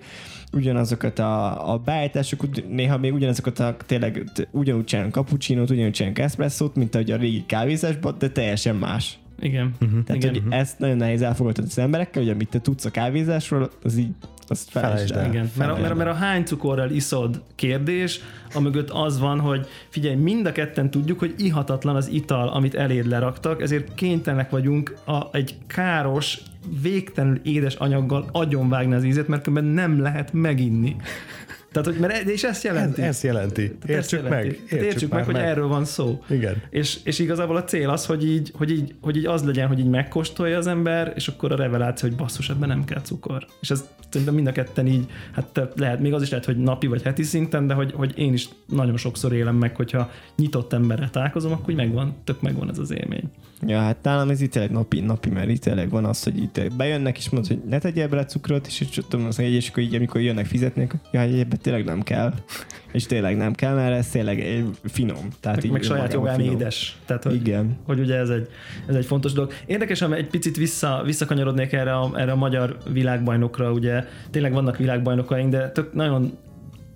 [0.52, 6.74] ugyanazokat a, a beállításokat, néha még ugyanazokat a tényleg ugyanúgy csinálunk cappuccinót, ugyanúgy csinálunk espresszót,
[6.74, 9.18] mint ahogy a régi kávézásban, de teljesen más.
[9.40, 9.74] Igen.
[9.78, 10.00] Mhm.
[10.00, 10.42] Tehát, Igen.
[10.42, 14.11] hogy ezt nagyon nehéz elfogadni az emberekkel, hogy amit te tudsz a kávézásról, az így,
[14.50, 15.32] azt felejtsd Felejtsd el.
[15.32, 18.20] Igen, mert, a- mert, a- mert a hány cukorral iszod kérdés,
[18.54, 23.06] amögött az van, hogy figyelj, mind a ketten tudjuk, hogy ihatatlan az ital, amit eléd
[23.06, 26.38] leraktak, ezért kénytelenek vagyunk a, egy káros,
[26.82, 30.96] végtelenül édes anyaggal agyonvágni az ízét, mert különben nem lehet meginni.
[31.82, 33.02] Tehát, hogy, mert, és ezt ez, jelenti.
[33.02, 33.76] ez jelenti.
[33.80, 34.46] Ezt Értsük jelenti.
[34.46, 34.58] meg.
[34.60, 36.22] Értsük, értsük meg, hogy erről van szó.
[36.28, 36.62] Igen.
[36.70, 39.78] És, és igazából a cél az, hogy így, hogy, így, hogy így az legyen, hogy
[39.78, 43.46] így megkóstolja az ember, és akkor a reveláció, hogy basszus, ebben nem kell cukor.
[43.60, 46.86] És ez szerintem mind a ketten így, hát lehet, még az is lehet, hogy napi
[46.86, 51.08] vagy heti szinten, de hogy, hogy én is nagyon sokszor élem meg, hogyha nyitott emberre
[51.08, 53.30] találkozom, akkor így megvan, tök megvan ez az élmény.
[53.66, 56.60] Ja, hát nálam ez itt tényleg napi, napi, mert itt tényleg van az, hogy itt
[56.76, 59.94] bejönnek és mondod, hogy ne tegyél bele cukrot, és tudom, azt mondja, és akkor így,
[59.94, 62.34] amikor jönnek fizetni, ja, ebben tényleg nem kell.
[62.92, 65.28] És tényleg nem kell, mert ez tényleg finom.
[65.40, 66.54] Tehát Meg, meg saját jogán finom.
[66.54, 66.98] édes.
[67.06, 67.76] Tehát, hogy, Igen.
[67.86, 68.48] hogy ugye ez egy,
[68.86, 69.52] ez egy fontos dolog.
[69.66, 74.76] Érdekes, hogy egy picit vissza, visszakanyarodnék erre a, erre a magyar világbajnokra, ugye tényleg vannak
[74.76, 76.38] világbajnokaink, de tök nagyon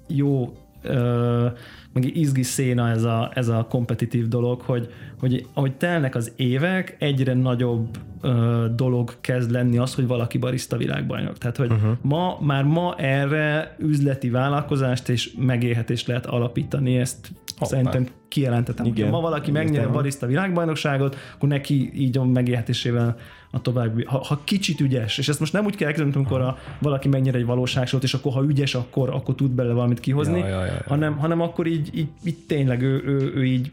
[0.08, 1.46] jó ö,
[1.92, 6.96] meg izgi széna ez a, ez a kompetitív dolog, hogy, hogy ahogy telnek az évek,
[6.98, 11.38] egyre nagyobb ö, dolog kezd lenni az, hogy valaki barista világbajnok.
[11.38, 11.96] Tehát, hogy uh-huh.
[12.00, 17.76] ma, már ma erre üzleti vállalkozást és megélhetést lehet alapítani, ezt Hoppá.
[17.76, 18.86] szerintem kijelentetem.
[18.86, 19.10] Igen.
[19.10, 23.16] Ha ma valaki megnyeri a barista világbajnokságot, akkor neki így a megélhetésével
[23.54, 26.58] a további, ha, ha kicsit ügyes, és ezt most nem úgy kell elképzelni, amikor a,
[26.78, 30.48] valaki megnyer egy valóságsót, és akkor ha ügyes, akkor, akkor tud belőle valamit kihozni, Ja,
[30.48, 30.82] ja, ja, ja.
[30.86, 33.72] hanem, hanem akkor így, így, így tényleg ő, ő, ő így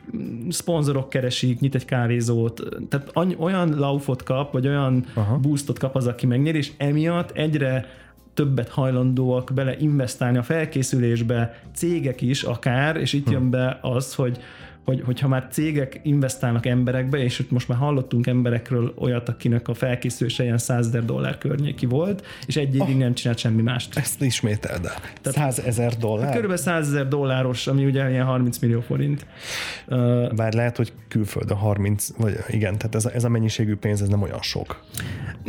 [0.49, 5.05] szponzorok keresik, nyit egy kávézót, tehát any, olyan laufot kap, vagy olyan.
[5.13, 5.37] Aha.
[5.37, 7.85] boostot kap az, aki megnyer, és emiatt egyre
[8.33, 14.39] többet hajlandóak bele investálni a felkészülésbe, cégek is akár, és itt jön be az, hogy
[14.85, 19.73] hogy, hogyha már cégek investálnak emberekbe, és ott most már hallottunk emberekről olyat, akinek a
[19.73, 23.97] felkészülése ilyen 100 ezer dollár környéki volt, és egy évig nem csinált semmi mást.
[23.97, 25.31] Ezt ismételd el.
[25.31, 26.27] 100 ezer dollár?
[26.27, 29.25] Körülbelül 100 ezer dolláros, ami ugye ilyen 30 millió forint.
[30.35, 34.07] Bár lehet, hogy külföldön 30, vagy igen, tehát ez a, ez a mennyiségű pénz, ez
[34.07, 34.83] nem olyan sok.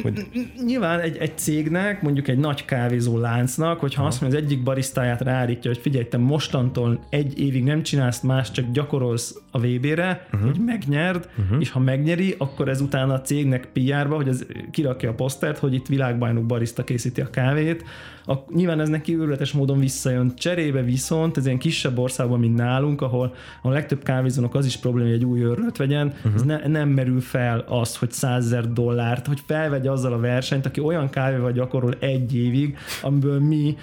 [0.03, 0.27] Hogy,
[0.65, 5.21] nyilván egy, egy cégnek, mondjuk egy nagy kávézó láncnak, hogyha azt mondja, az egyik barisztáját
[5.21, 9.20] ráállítja, hogy figyelj, te mostantól egy évig nem csinálsz más, csak gyakorolsz
[9.51, 10.51] a VB-re, uh-huh.
[10.51, 11.61] hogy megnyerd, uh-huh.
[11.61, 15.75] és ha megnyeri, akkor ez utána a cégnek PR-ba, hogy ez kirakja a posztert, hogy
[15.75, 17.85] itt világbajnok barista készíti a kávét,
[18.31, 20.33] a, nyilván ez neki őrületes módon visszajön.
[20.37, 25.09] Cserébe viszont ez ilyen kisebb országban, mint nálunk, ahol a legtöbb kávézónak az is probléma,
[25.09, 26.35] hogy egy új őrület vegyen, uh-huh.
[26.35, 30.67] ez ne, nem merül fel az, hogy 100 ezer dollárt, hogy felvegye azzal a versenyt,
[30.67, 33.77] aki olyan kávéval gyakorol egy évig, amiből mi,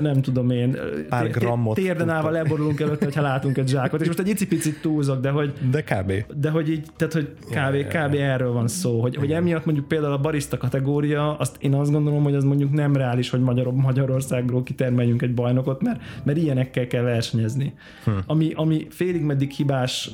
[0.00, 0.76] nem tudom én,
[1.08, 4.00] Pár grammot térden állva leborulunk előtte, hogyha látunk egy zsákot.
[4.00, 5.52] És most egy icipicit túlzok, de hogy...
[5.70, 6.12] De kb.
[6.36, 10.12] De hogy így, tehát hogy kb, kb erről van szó, hogy, hogy emiatt mondjuk például
[10.12, 14.62] a barista kategória, azt én azt gondolom, hogy az mondjuk nem reális, hogy magyarok Magyarországról
[14.62, 17.74] kitermeljünk egy bajnokot, mert, mert ilyenekkel kell versenyezni.
[18.04, 18.10] Hm.
[18.26, 20.10] Ami, ami félig meddig hibás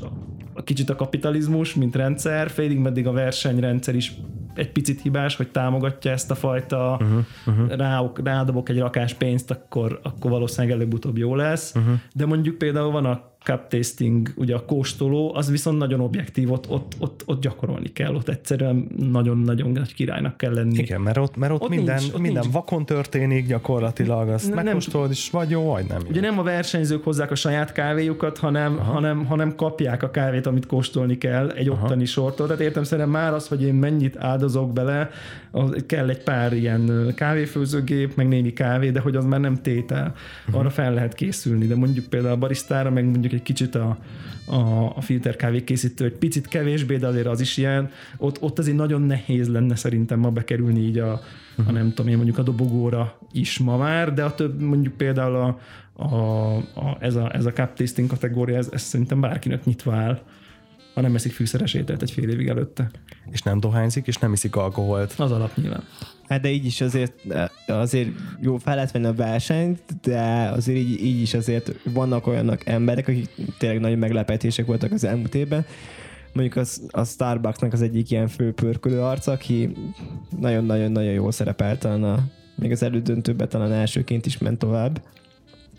[0.65, 4.13] kicsit a kapitalizmus, mint rendszer, félig meddig a versenyrendszer is
[4.55, 7.77] egy picit hibás, hogy támogatja ezt a fajta uh-huh, uh-huh.
[7.77, 11.75] Rá, rádobok egy rakás pénzt, akkor, akkor valószínűleg előbb-utóbb jó lesz.
[11.75, 11.95] Uh-huh.
[12.15, 16.71] De mondjuk például van a cup tasting, ugye a kóstoló, az viszont nagyon objektív, ott,
[16.71, 20.79] ott, ott, ott gyakorolni kell, ott egyszerűen nagyon-nagyon nagy királynak kell lenni.
[20.79, 22.55] Igen, mert ott, mert ott, ott minden, nincs, ott minden nincs.
[22.55, 26.03] vakon történik gyakorlatilag, azt nem, megkóstolod, és vagy jó, vagy nem.
[26.09, 30.67] Ugye nem a versenyzők hozzák a saját kávéjukat, hanem, hanem, hanem kapják a kávét, amit
[30.67, 31.85] kóstolni kell egy Aha.
[31.85, 32.47] ottani sortól.
[32.47, 35.11] Tehát értem szerintem már az, hogy én mennyit áldozok bele,
[35.87, 40.15] kell egy pár ilyen kávéfőzőgép, meg némi kávé, de hogy az már nem tétel.
[40.51, 43.99] Arra fel lehet készülni, de mondjuk például a barisztára, meg mondjuk egy kicsit a,
[44.47, 47.91] a, a filter kávé készítő egy picit kevésbé, de azért az is ilyen.
[48.17, 51.21] Ott, ott azért nagyon nehéz lenne szerintem ma bekerülni így a,
[51.67, 55.37] a nem tudom én mondjuk a dobogóra is ma már, de a több mondjuk például
[55.37, 55.59] a,
[56.03, 60.21] a, a, ez, a, ez a cup tasting kategória, ez, ez szerintem bárkinek nyitva áll
[60.99, 62.91] ha nem eszik fűszeres ételt egy fél évig előtte.
[63.31, 65.15] És nem dohányzik, és nem iszik alkoholt.
[65.19, 65.85] Az alap nyilván.
[66.29, 67.13] Hát de így is azért,
[67.67, 68.09] azért
[68.41, 73.09] jó fel lehet venni a versenyt, de azért így, így is azért vannak olyanok emberek,
[73.09, 75.67] akik tényleg nagy meglepetések voltak az elmúlt évben.
[76.33, 79.77] Mondjuk az, a Starbucksnak az egyik ilyen fő pörkölő arc, aki
[80.41, 82.19] nagyon-nagyon-nagyon jól szerepelt, talán a,
[82.55, 85.03] még az elődöntőben talán elsőként is ment tovább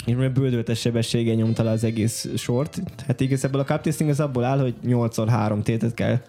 [0.06, 2.82] és mert bődöltes sebességgel nyomta le az egész sort.
[3.08, 6.22] Hát igazából a cup tasting az abból áll, hogy 8x3 tétet kell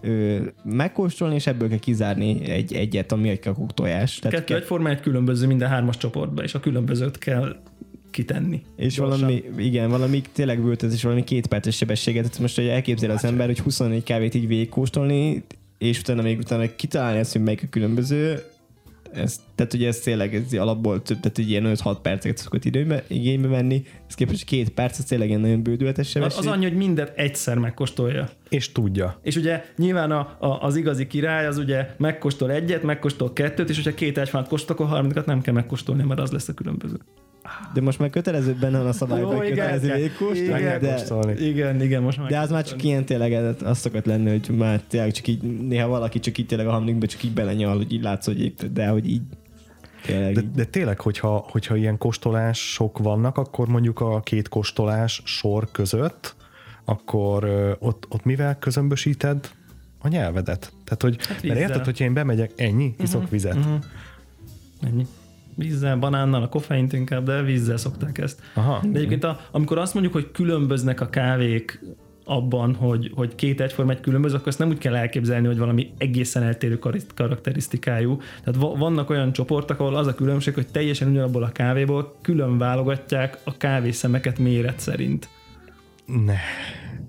[0.00, 4.18] ö, megkóstolni, és ebből kell kizárni egy egyet, ami egy kakuk tojás.
[4.18, 7.56] Tehát Kettő egyforma egy különböző minden hármas csoportba, és a különbözőt kell
[8.10, 8.62] kitenni.
[8.76, 9.20] És gyorsan.
[9.20, 12.22] valami, igen, valami tényleg bőltöz, és valami két perces sebességet.
[12.22, 15.44] Tehát most, hogy elképzel az ember, hogy 24 kávét így végigkóstolni,
[15.78, 18.42] és utána még utána kitalálni azt, hogy melyik a különböző,
[19.16, 23.04] ez, tehát ugye ez tényleg ez alapból több, tehát ugye ilyen 5-6 perceket szokott időbe,
[23.06, 26.38] igénybe venni, ez képest két perc, ez tényleg ilyen nagyon bődületes sebesség.
[26.38, 28.28] Az annyi, hogy mindent egyszer megkóstolja.
[28.48, 29.18] És tudja.
[29.22, 33.76] És ugye nyilván a, a, az igazi király az ugye megkóstol egyet, megkóstol kettőt, és
[33.76, 36.96] hogyha két egyfát kóstol, akkor harmadikat nem kell megkóstolni, mert az lesz a különböző.
[37.74, 40.62] De most már kötelező benne van a szabályban, hogy kötelező végigkóstolni.
[40.62, 40.80] Igen,
[41.36, 44.56] de, igen, igen, most már De az már csak ilyen tényleg, az szokott lenni, hogy
[44.56, 47.92] már tényleg csak így, néha valaki csak így tényleg a hamlikba csak így belenyal, hogy
[47.92, 49.22] így látsz, hogy így, de hogy így
[50.06, 56.34] de, de tényleg, hogyha, hogyha ilyen kóstolások vannak, akkor mondjuk a két kóstolás sor között,
[56.84, 57.44] akkor
[57.80, 59.50] ott, ott mivel közömbösíted
[59.98, 60.72] a nyelvedet?
[60.84, 63.54] Tehát, hogy, hát mert érted, hogyha én bemegyek, ennyi, iszok uh-huh, vizet.
[63.54, 63.84] Uh-huh.
[64.82, 65.06] Ennyi
[65.56, 68.40] vízzel, banánnal, a koffeint inkább, de vízzel szokták ezt.
[68.54, 68.80] Aha.
[68.82, 71.80] De egyébként a, amikor azt mondjuk, hogy különböznek a kávék
[72.24, 75.92] abban, hogy, hogy két egyforma egy különböző, akkor ezt nem úgy kell elképzelni, hogy valami
[75.98, 76.78] egészen eltérő
[77.14, 78.20] karakterisztikájú.
[78.44, 83.38] Tehát vannak olyan csoportok, ahol az a különbség, hogy teljesen ugyanabból a kávéból külön válogatják
[83.44, 85.28] a kávészemeket méret szerint.
[86.06, 86.34] Ne.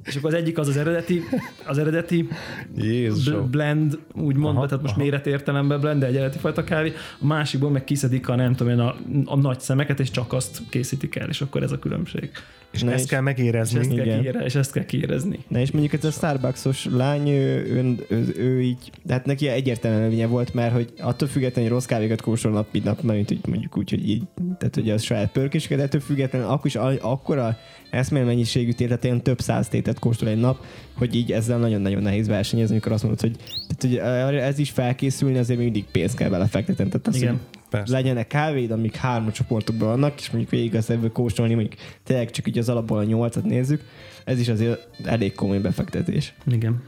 [0.04, 1.22] És akkor az egyik az az eredeti,
[1.66, 2.28] az eredeti
[2.76, 3.30] Jézus.
[3.50, 7.70] blend, úgy mondva, tehát most méret értelemben blend, de egy eredeti fajta kávé, a másikból
[7.70, 8.96] meg kiszedik a nem tudom én, a,
[9.26, 12.30] a nagy szemeket, és csak azt készítik el, és akkor ez a különbség.
[12.72, 13.80] És Na ezt és, kell megérezni.
[13.80, 15.40] És ezt, kell kiére, és ezt kell kiérezni.
[15.48, 19.48] Na és mondjuk ez a Starbucksos lány, ő, ő, ő, ő így, de hát neki
[19.48, 23.32] egyértelműen előnye volt, mert hogy attól függetlenül, hogy rossz kávékat kóstol nap, mint nap, mert
[23.32, 24.24] úgy, mondjuk úgy, hogy így,
[24.58, 27.58] tehát hogy az saját pörkéseket, ettől függetlenül akkor is akkora
[27.90, 30.66] eszmény mennyiségű tétet, ilyen több száz tétet keveset kóstol egy nap,
[30.98, 33.36] hogy így ezzel nagyon-nagyon nehéz versenyezni, amikor azt mondod, hogy,
[33.78, 36.88] tehát, hogy ez is felkészülni, azért mindig pénzt kell vele fektetni.
[36.88, 37.30] Tehát az, Igen.
[37.30, 37.94] hogy Persze.
[37.94, 42.48] legyenek kávéd, amik három csoportokban vannak, és mondjuk végig az ebből kóstolni, mondjuk tényleg csak
[42.48, 43.82] így az alapból a nyolcat nézzük,
[44.26, 46.34] ez is azért elég komoly befektetés.
[46.46, 46.84] Igen.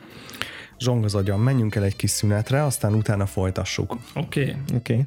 [0.80, 3.98] Zsong az agyam, menjünk el egy kis szünetre, aztán utána folytassuk.
[4.16, 4.42] Oké.
[4.42, 4.56] Okay.
[4.76, 4.94] Oké.
[4.94, 5.06] Okay.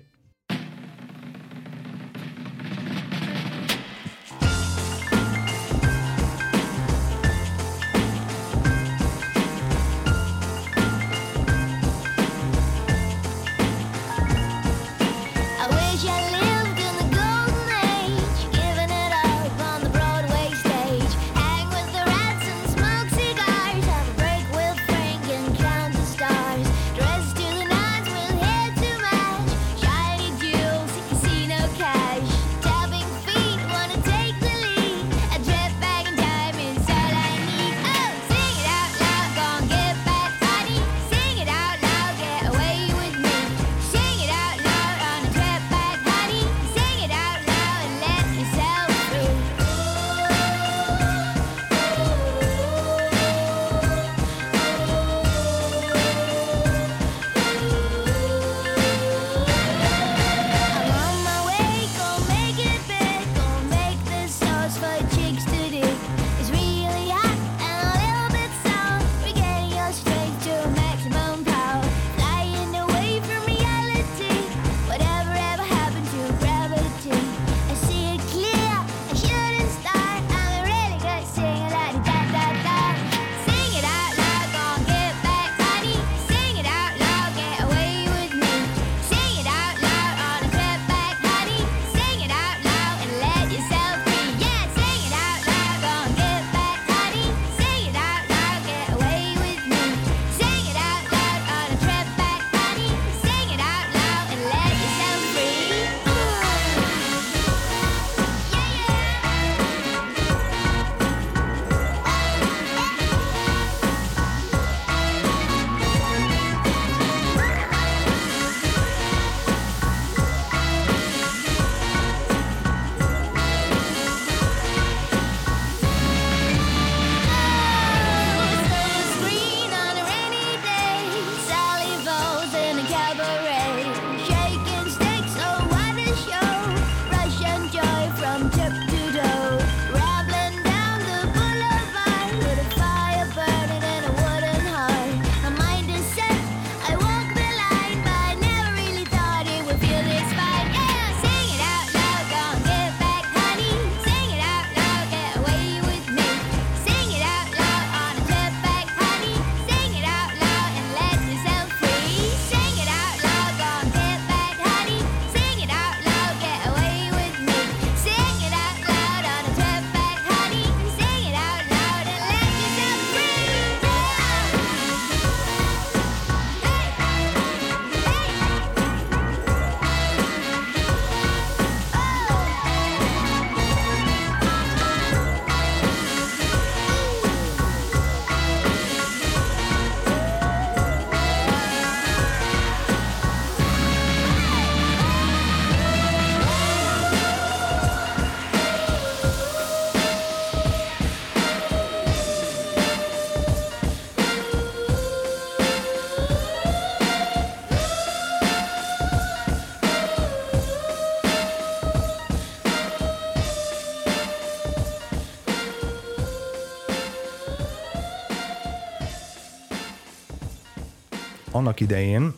[221.55, 222.35] Annak idején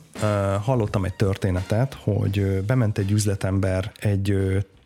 [0.62, 4.36] hallottam egy történetet, hogy bement egy üzletember egy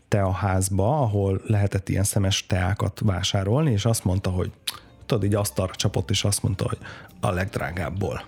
[0.08, 4.50] teaházba, ahol lehetett ilyen szemes teákat vásárolni, és azt mondta, hogy
[5.06, 6.78] tudod, így asztalra csapott, és azt mondta, hogy
[7.20, 8.22] a legdrágábbból.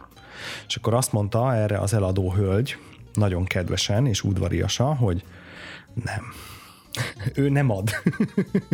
[0.67, 2.77] És akkor azt mondta erre az eladó hölgy,
[3.13, 5.25] nagyon kedvesen és udvariasan, hogy
[6.05, 6.23] nem,
[7.35, 7.91] ő nem ad.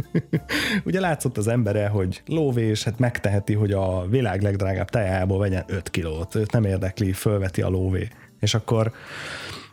[0.85, 5.91] Ugye látszott az embere, hogy lóvés, hát megteheti, hogy a világ legdrágább tejából vegyen 5
[5.91, 6.35] kilót.
[6.35, 8.09] Őt nem érdekli, fölveti a lóvé.
[8.41, 8.93] És akkor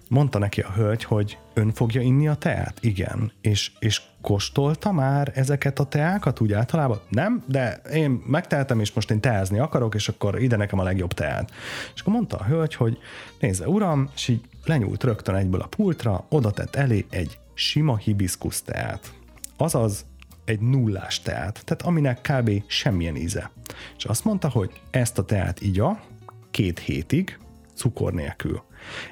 [0.07, 2.77] mondta neki a hölgy, hogy ön fogja inni a teát?
[2.81, 3.31] Igen.
[3.41, 6.99] És, és kóstolta már ezeket a teákat úgy általában?
[7.09, 11.13] Nem, de én megtehetem, és most én teázni akarok, és akkor ide nekem a legjobb
[11.13, 11.51] teát.
[11.93, 12.97] És akkor mondta a hölgy, hogy
[13.39, 18.61] nézze, uram, és így lenyúlt rögtön egyből a pultra, oda tett elé egy sima hibiszkusz
[18.61, 19.13] teát.
[19.57, 20.05] Azaz
[20.45, 22.63] egy nullás teát, tehát aminek kb.
[22.67, 23.51] semmilyen íze.
[23.97, 26.03] És azt mondta, hogy ezt a teát igya
[26.51, 27.39] két hétig,
[27.75, 28.61] cukor nélkül.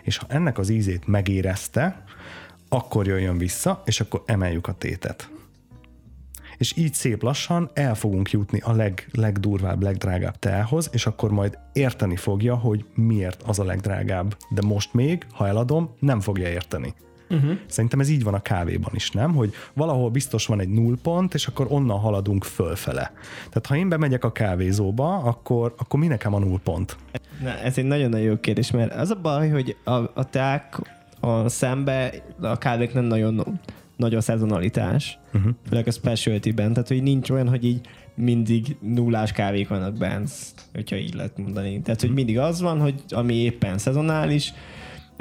[0.03, 2.03] És ha ennek az ízét megérezte,
[2.69, 5.29] akkor jöjjön vissza, és akkor emeljük a tétet.
[6.57, 11.57] És így szép lassan el fogunk jutni a leg, legdurvább, legdrágább teához, és akkor majd
[11.73, 14.37] érteni fogja, hogy miért az a legdrágább.
[14.49, 16.93] De most még, ha eladom, nem fogja érteni.
[17.31, 17.57] Uh-huh.
[17.65, 19.33] Szerintem ez így van a kávéban is, nem?
[19.33, 23.11] Hogy valahol biztos van egy nullpont, és akkor onnan haladunk fölfele.
[23.35, 26.97] Tehát ha én bemegyek a kávézóba, akkor, akkor mi nekem a nullpont?
[27.43, 30.79] Na, ez egy nagyon-nagyon jó kérdés, mert az a baj, hogy a, a teák
[31.19, 33.59] a szembe, a kávék nem nagyon
[33.95, 35.51] nagy a szezonalitás, uh-huh.
[35.67, 40.31] főleg a specialty-ben, tehát hogy nincs olyan, hogy így mindig nullás kávék vannak bent,
[40.73, 41.81] hogyha így lehet mondani.
[41.81, 44.53] Tehát, hogy mindig az van, hogy ami éppen szezonális,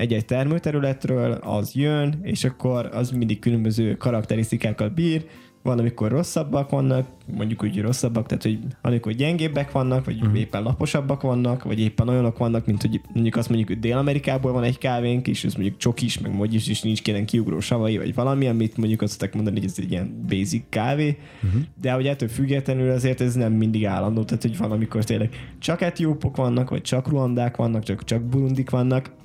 [0.00, 5.24] egy-egy termőterületről az jön, és akkor az mindig különböző karakterisztikákkal bír,
[5.62, 10.38] van, amikor rosszabbak vannak, mondjuk úgy rosszabbak, tehát hogy amikor gyengébbek vannak, vagy uh-huh.
[10.38, 14.62] éppen laposabbak vannak, vagy éppen olyanok vannak, mint hogy mondjuk azt mondjuk, hogy Dél-Amerikából van
[14.62, 18.46] egy kávénk, és ez mondjuk csokis, meg mogyis, és nincs kérem kiugró savai, vagy valami,
[18.46, 21.60] amit mondjuk azt szokták mondani, hogy ez egy ilyen basic kávé, uh-huh.
[21.80, 25.80] de hogy ettől függetlenül azért ez nem mindig állandó, tehát hogy van, amikor tényleg csak
[25.80, 29.18] etiópok vannak, vagy csak ruandák vannak, csak, csak burundik vannak,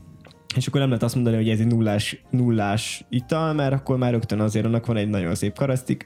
[0.55, 4.11] és akkor nem lehet azt mondani, hogy ez egy nullás, nullás ital, mert akkor már
[4.11, 5.59] rögtön azért annak van egy nagyon szép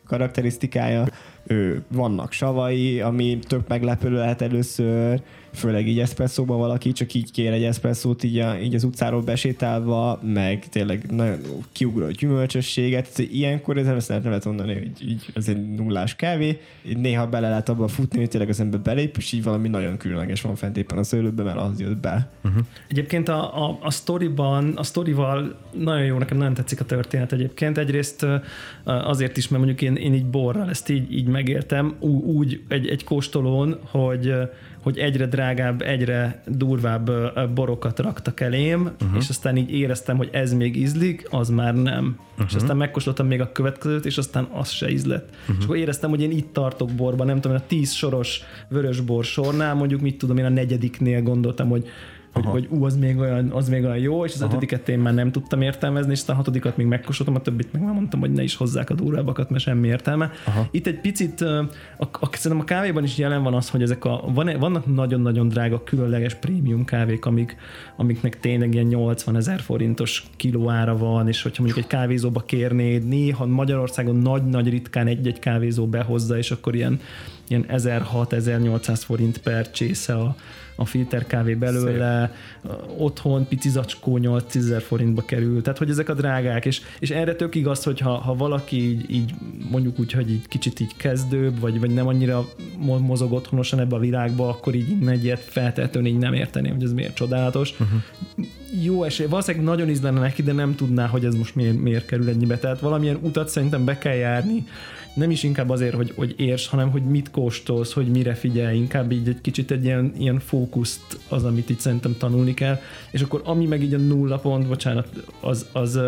[0.05, 1.05] karakterisztikája,
[1.47, 5.21] ő, vannak savai, ami tök meglepő lehet először,
[5.53, 10.19] főleg így eszpresszóban valaki csak így kér egy eszpresszót így, a, így az utcáról besétálva,
[10.23, 11.39] meg tényleg nagyon
[11.71, 13.17] kiugró gyümölcsösséget.
[13.17, 16.59] Ilyenkor ez nem nem lehet mondani, hogy így ez egy nullás kávé.
[16.95, 20.41] Néha bele lehet abba futni, hogy tényleg az ember belép, és így valami nagyon különleges
[20.41, 22.29] van fent éppen a szőlőben, mert az jött be.
[22.87, 27.77] Egyébként a, a, a sztoriban, a sztorival nagyon jó, nekem nagyon tetszik a történet egyébként.
[27.77, 28.25] Egyrészt
[28.83, 32.87] azért is, mert mondjuk én, én így borral ezt így, így megértem, ú- úgy egy,
[32.87, 34.33] egy kóstolón, hogy
[34.81, 37.11] hogy egyre drágább, egyre durvább
[37.53, 39.17] borokat raktak elém, uh-huh.
[39.17, 42.17] és aztán így éreztem, hogy ez még ízlik, az már nem.
[42.31, 42.45] Uh-huh.
[42.47, 45.29] És aztán megkóstoltam még a következőt, és aztán az se ízlett.
[45.41, 45.55] Uh-huh.
[45.59, 49.73] És akkor éreztem, hogy én itt tartok borban, nem tudom, a tíz soros vörösbor sornál,
[49.73, 51.87] mondjuk mit tudom, én a negyediknél gondoltam, hogy
[52.33, 54.51] hogy, hogy ú, az még, olyan, az még olyan jó, és az Aha.
[54.51, 57.93] ötödiket én már nem tudtam értelmezni, és a hatodikat még megkóstoltam, a többit meg már
[57.93, 60.31] mondtam, hogy ne is hozzák a durvábbakat, mert semmi értelme.
[60.45, 60.67] Aha.
[60.71, 61.59] Itt egy picit, a,
[61.97, 65.83] a, szerintem a kávéban is jelen van az, hogy ezek a, van, vannak nagyon-nagyon drága,
[65.83, 67.55] különleges prémium kávék, amik,
[67.95, 73.45] amiknek tényleg ilyen 80 ezer forintos kilóára van, és hogyha mondjuk egy kávézóba kérnéd, néha
[73.45, 76.99] Magyarországon nagy-nagy ritkán egy-egy kávézó behozza, és akkor ilyen,
[77.47, 80.35] ilyen 1600-1800 forint per csésze a,
[80.79, 82.81] a filter kávé belőle, Szép.
[82.97, 87.55] otthon pici zacskó 8000 forintba kerül, tehát hogy ezek a drágák, és, és erre tök
[87.55, 89.33] igaz, hogy ha, ha valaki így, így
[89.71, 93.95] mondjuk úgy, hogy így kicsit így kezdőbb, vagy, vagy nem annyira mo- mozog otthonosan ebbe
[93.95, 97.71] a világba, akkor így innen egy ilyet feltétlenül így nem érteném, hogy ez miért csodálatos.
[97.71, 98.47] Uh-huh.
[98.83, 102.29] Jó esély, valószínűleg nagyon ízlene neki, de nem tudná, hogy ez most miért, miért kerül
[102.29, 102.57] ennyibe.
[102.57, 104.65] Tehát valamilyen utat szerintem be kell járni,
[105.13, 109.11] nem is inkább azért, hogy, hogy érts, hanem hogy mit kóstolsz, hogy mire figyelj, inkább
[109.11, 112.79] így egy kicsit egy ilyen, ilyen fókuszt az, amit itt szerintem tanulni kell,
[113.11, 115.07] és akkor ami meg így a nulla pont, bocsánat,
[115.41, 115.99] az, az,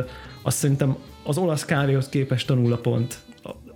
[0.41, 3.20] az szerintem az olasz kávéhoz képest a nulla pont.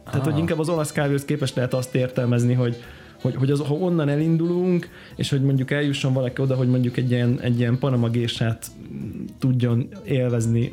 [0.05, 2.75] Tehát, hogy inkább az olasz kávéhoz képest lehet azt értelmezni, hogy,
[3.25, 7.11] hogy, hogy az, ha onnan elindulunk, és hogy mondjuk eljusson valaki oda, hogy mondjuk egy
[7.11, 8.67] ilyen, egy ilyen Panama gésát
[9.39, 10.71] tudjon élvezni,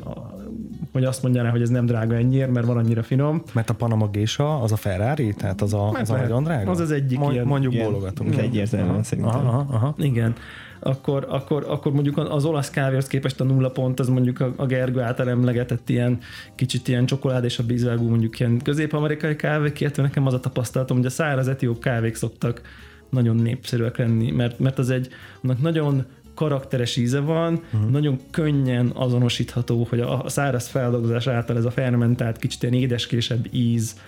[0.91, 3.41] hogy azt mondja rá, hogy ez nem drága ennyiért, mert van annyira finom.
[3.53, 6.71] Mert a Panama Gésa az a Ferrari, tehát az a, az a nagyon drága?
[6.71, 8.33] Az az egyik Mond- ilyen- Mondjuk Igen, bólogatunk.
[8.33, 9.33] ez egyértelműen szerintem.
[9.39, 9.95] Aha, aha, aha.
[9.97, 10.33] Igen.
[10.85, 14.65] Akkor, akkor, akkor mondjuk az olasz kávéhoz képest a nulla pont, az mondjuk a, a
[14.65, 16.19] Gergő által emlegetett ilyen
[16.55, 20.97] kicsit ilyen csokolád és a bízvágú mondjuk ilyen közép-amerikai kávék, illetve nekem az a tapasztalatom,
[20.97, 22.61] hogy a száraz etióp kávék szoktak
[23.09, 25.07] nagyon népszerűek lenni, mert, mert az egy,
[25.43, 26.05] annak nagyon
[26.35, 27.89] karakteres íze van, uh-huh.
[27.89, 33.99] nagyon könnyen azonosítható, hogy a, száraz feldolgozás által ez a fermentált, kicsit ilyen édeskésebb íz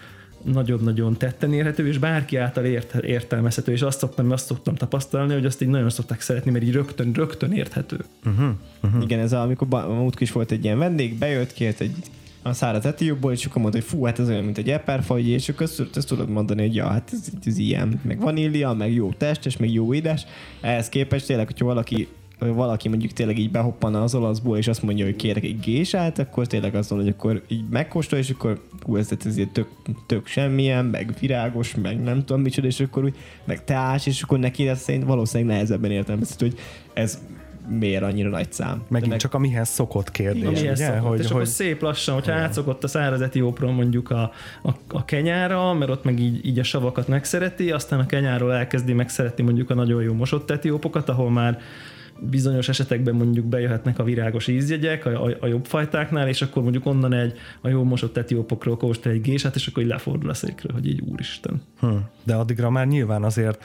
[0.45, 5.45] nagyon-nagyon tetten érhető, és bárki által ért, értelmezhető, és azt szoktam, azt szoktam tapasztalni, hogy
[5.45, 7.99] azt így nagyon szokták szeretni, mert így rögtön, rögtön érthető.
[8.25, 9.03] Uh-huh.
[9.03, 11.95] Igen, ez a, amikor múltkor is volt egy ilyen vendég, bejött, kért egy
[12.41, 15.49] a száraz etiópból, és akkor mondta, hogy fú, hát ez olyan, mint egy eperfagy, és
[15.49, 19.11] akkor ezt, ezt tudod mondani, hogy ja, hát ez, ez ilyen, meg vanília, meg jó
[19.11, 20.25] testes, meg jó édes.
[20.61, 22.07] Ehhez képest tényleg, hogyha valaki
[22.53, 26.47] valaki mondjuk tényleg így behoppanna az olaszból, és azt mondja, hogy kérek egy gésát, akkor
[26.47, 29.67] tényleg azt mondja, hogy akkor így megkóstol, és akkor hú, ez, ez ilyen tök,
[30.05, 33.15] tök semmilyen, meg virágos, meg nem tudom micsoda, és akkor úgy,
[33.45, 36.59] meg teás, és akkor neki ez szerint valószínűleg nehezebben értelmezhető, hogy
[36.93, 37.19] ez
[37.69, 38.83] miért annyira nagy szám.
[38.87, 40.85] Megint De csak a mihez szokott kérdés, Amihez ugye?
[40.85, 44.31] szokott, Hogy, és akkor hogy szép lassan, hogyha átszokott a száraz etiópról mondjuk a,
[44.63, 48.93] a, a kenyára, mert ott meg így, így a savakat megszereti, aztán a kenyáról elkezdi
[48.93, 51.59] megszeretni mondjuk a nagyon jó mosott etiópokat, ahol már
[52.19, 56.85] bizonyos esetekben mondjuk bejöhetnek a virágos ízjegyek a, a, a jobb fajtáknál, és akkor mondjuk
[56.85, 60.73] onnan egy a jó mosott etiópokról kóstol egy gésát, és akkor így lefordul a székről,
[60.73, 61.61] hogy így úristen.
[61.79, 61.87] hm.
[62.23, 63.63] De addigra már nyilván azért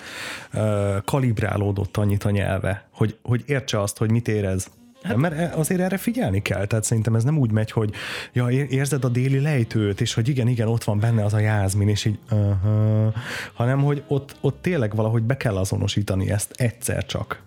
[0.55, 0.61] uh,
[1.05, 4.71] kalibrálódott annyit a nyelve, hogy, hogy értse azt, hogy mit érez.
[5.03, 7.91] Hát, mert e- azért erre figyelni kell, tehát szerintem ez nem úgy megy, hogy
[8.33, 11.39] ja, ér- érzed a déli lejtőt, és hogy igen, igen, ott van benne az a
[11.39, 13.15] jázmin, és így, uh-huh,
[13.53, 17.43] hanem hogy ott, ott tényleg valahogy be kell azonosítani ezt egyszer csak.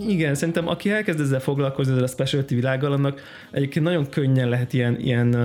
[0.00, 4.72] Igen, szerintem aki elkezd ezzel foglalkozni, ezzel a specialty világgal, annak egyébként nagyon könnyen lehet
[4.72, 5.36] ilyen, ilyen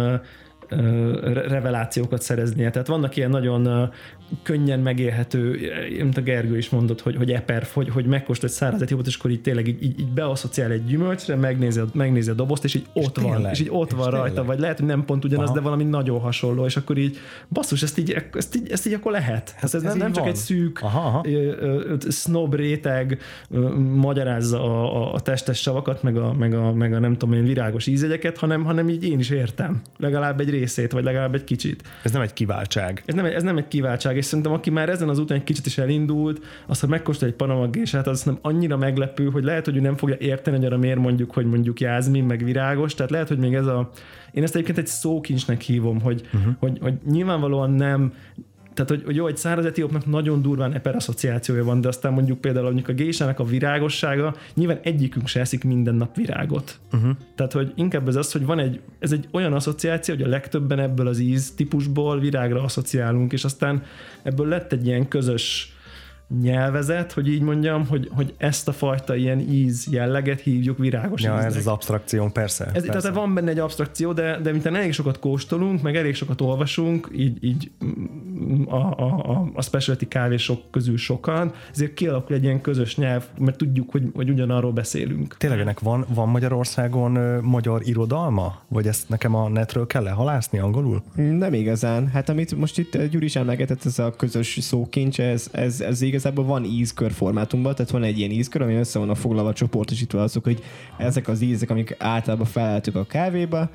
[1.48, 2.70] revelációkat szereznie.
[2.70, 3.92] Tehát vannak ilyen nagyon
[4.44, 5.60] könnyen megélhető,
[5.98, 9.32] mint a Gergő is mondott, hogy, hogy eperf, hogy, hogy megkóstolj száraz jobbot, és akkor
[9.32, 13.20] így tényleg így, így, így beasszociál egy gyümölcsre, megnézi, megnézi a dobozt, és így ott
[13.20, 14.46] van, tényleg, és így ott és van rajta, tényleg.
[14.46, 15.56] vagy lehet, hogy nem pont ugyanaz, Aha.
[15.58, 17.18] de valami nagyon hasonló, és akkor így
[17.50, 19.56] basszus, ezt így, ezt így, ezt így akkor lehet.
[19.62, 20.32] Ez, ez, ez nem, nem csak van.
[20.34, 21.24] egy szűk Aha, aha.
[22.10, 23.20] snob réteg
[23.96, 27.44] magyarázza a, a, a testes savakat, meg a, meg, a, meg a nem tudom én
[27.44, 29.82] virágos ízegyeket, hanem, hanem így én is értem.
[29.98, 31.84] Legalább egy részét, vagy legalább egy kicsit.
[32.04, 33.04] Ez nem egy kiváltság.
[33.06, 35.44] Ez nem, egy- ez nem egy kiváltság, és szerintem aki már ezen az úton egy
[35.44, 39.76] kicsit is elindult, az, ha megkóstol egy panamagésát, az nem annyira meglepő, hogy lehet, hogy
[39.76, 43.28] ő nem fogja érteni, hogy arra miért mondjuk, hogy mondjuk jázmin, meg virágos, tehát lehet,
[43.28, 43.90] hogy még ez a...
[44.32, 46.54] Én ezt egyébként egy szókincsnek hívom, hogy, uh-huh.
[46.60, 48.14] hogy, hogy nyilvánvalóan nem
[48.80, 52.42] tehát, hogy, hogy jó, egy száraz etiópnak nagyon durván eper asszociációja van, de aztán mondjuk
[52.42, 56.80] például mondjuk a gésának a virágossága, nyilván egyikünk se eszik minden nap virágot.
[56.94, 57.12] Uh-huh.
[57.36, 60.80] Tehát, hogy inkább ez az, hogy van egy, ez egy olyan asszociáció, hogy a legtöbben
[60.80, 63.84] ebből az íz típusból virágra asszociálunk, és aztán
[64.24, 65.74] ebből lett egy ilyen közös
[66.42, 71.34] nyelvezet, hogy így mondjam, hogy, hogy ezt a fajta ilyen íz jelleget hívjuk virágos Ja,
[71.34, 71.46] íznek.
[71.46, 72.66] ez az abstrakció, persze.
[72.66, 72.88] Ez, persze.
[72.88, 77.10] tehát van benne egy abstrakció, de, de miután elég sokat kóstolunk, meg elég sokat olvasunk,
[77.16, 77.72] így, így
[78.66, 83.58] a, a, a, a specialty kávésok közül sokan, ezért kialakul egy ilyen közös nyelv, mert
[83.58, 85.38] tudjuk, hogy, hogy ugyanarról beszélünk.
[85.38, 88.62] Tényleg ennek van, van Magyarországon ö, magyar irodalma?
[88.68, 91.02] Vagy ezt nekem a netről kell lehalászni angolul?
[91.16, 92.08] Nem igazán.
[92.08, 96.46] Hát amit most itt Gyuri is emlegetett, ez a közös szókincs, ez, ez, ez igazából
[96.46, 100.64] van ízkör formátumban, tehát van egy ilyen ízkör, ami össze van foglalva, csoportosítva azok, hogy
[100.98, 103.70] ezek az ízek, amik általában feleltük a kávéba,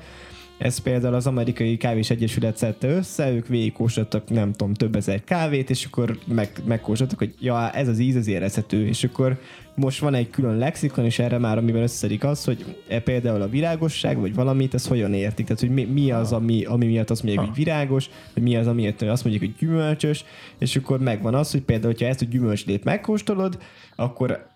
[0.57, 5.69] ez például az amerikai kávés egyesület szedte össze, ők végigkóstoltak, nem tudom, több ezer kávét,
[5.69, 9.39] és akkor meg, megkóstoltak, hogy ja, ez az íz az érezhető, és akkor
[9.75, 13.47] most van egy külön lexikon, és erre már, amiben összedik az, hogy e például a
[13.47, 15.45] virágosság, vagy valamit, ez hogyan értik.
[15.45, 18.67] Tehát, hogy mi, mi az, ami, ami miatt azt mondják, hogy virágos, vagy mi az,
[18.67, 20.25] amiért azt mondják, hogy gyümölcsös,
[20.59, 23.57] és akkor megvan az, hogy például, hogyha ezt a gyümölcslét megkóstolod,
[23.95, 24.47] akkor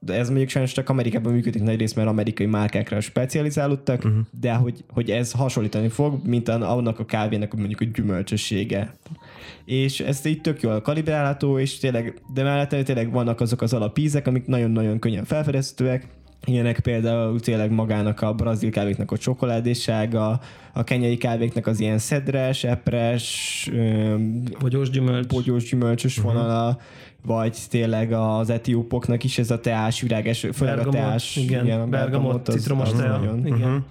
[0.00, 4.20] de ez mondjuk sajnos csak Amerikában működik nagy rész, mert amerikai márkákra specializálódtak, uh-huh.
[4.40, 8.94] de hogy, hogy ez hasonlítani fog, mint an- annak a kávénak mondjuk a gyümölcsössége.
[9.64, 14.26] És ez így tök jól kalibrálható, és tényleg, de mellette tényleg vannak azok az alapízek,
[14.26, 16.06] amik nagyon-nagyon könnyen felfedezhetőek,
[16.44, 20.40] Ilyenek például tényleg magának a brazil kávéknak a csokoládésága,
[20.72, 23.70] a kenyai kávéknak az ilyen szedres, epres,
[24.60, 25.26] Bogyós gyümölcs.
[25.26, 26.26] bogyós gyümölcsös Mhm.
[26.26, 26.80] vonala,
[27.26, 31.36] vagy tényleg az etiópoknak is ez a teás, viráges, főleg a teás.
[31.36, 33.18] igen, a bergamot, citromos tea.
[33.18, 33.84] nagyon- Igen.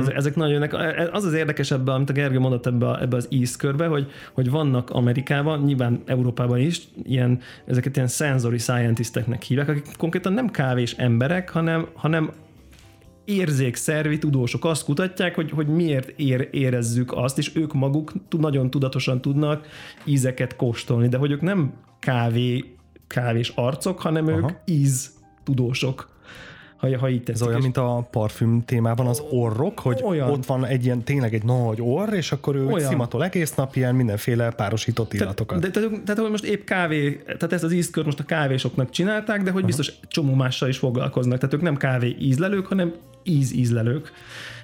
[0.00, 0.74] Ezek, ezek nagyon jönnek.
[1.12, 4.90] Az az érdekes ebben, amit a Gergő mondott ebbe, ebbe az ízkörbe, hogy, hogy vannak
[4.90, 11.50] Amerikában, nyilván Európában is, ilyen, ezeket ilyen sensory scientisteknek hívják, akik konkrétan nem kávés emberek,
[11.50, 12.30] hanem, hanem
[13.24, 19.20] érzékszervi tudósok azt kutatják, hogy, hogy miért ér, érezzük azt, és ők maguk nagyon tudatosan
[19.20, 19.66] tudnak
[20.04, 21.72] ízeket kóstolni, de hogy ők nem
[22.04, 22.64] kávé,
[23.06, 24.60] kávés arcok, hanem ők Aha.
[24.64, 25.10] íz
[25.44, 26.12] tudósok.
[26.76, 27.46] Ha, ha így Ez tetszik.
[27.46, 30.30] olyan, És- mint a parfüm témában az orrok, hogy Olyan.
[30.30, 32.72] ott van egy ilyen, tényleg egy nagy orr, és akkor ő Olyan.
[32.72, 32.88] olyan.
[32.88, 35.60] szimatol egész nap ilyen mindenféle párosított illatokat.
[35.60, 39.42] De, tehát, tehát, hogy most épp kávé, tehát ezt az ízkört most a kávésoknak csinálták,
[39.42, 41.38] de hogy biztos csomó mással is foglalkoznak.
[41.38, 44.12] Tehát ők nem kávé ízlelők, hanem íz ízlelők.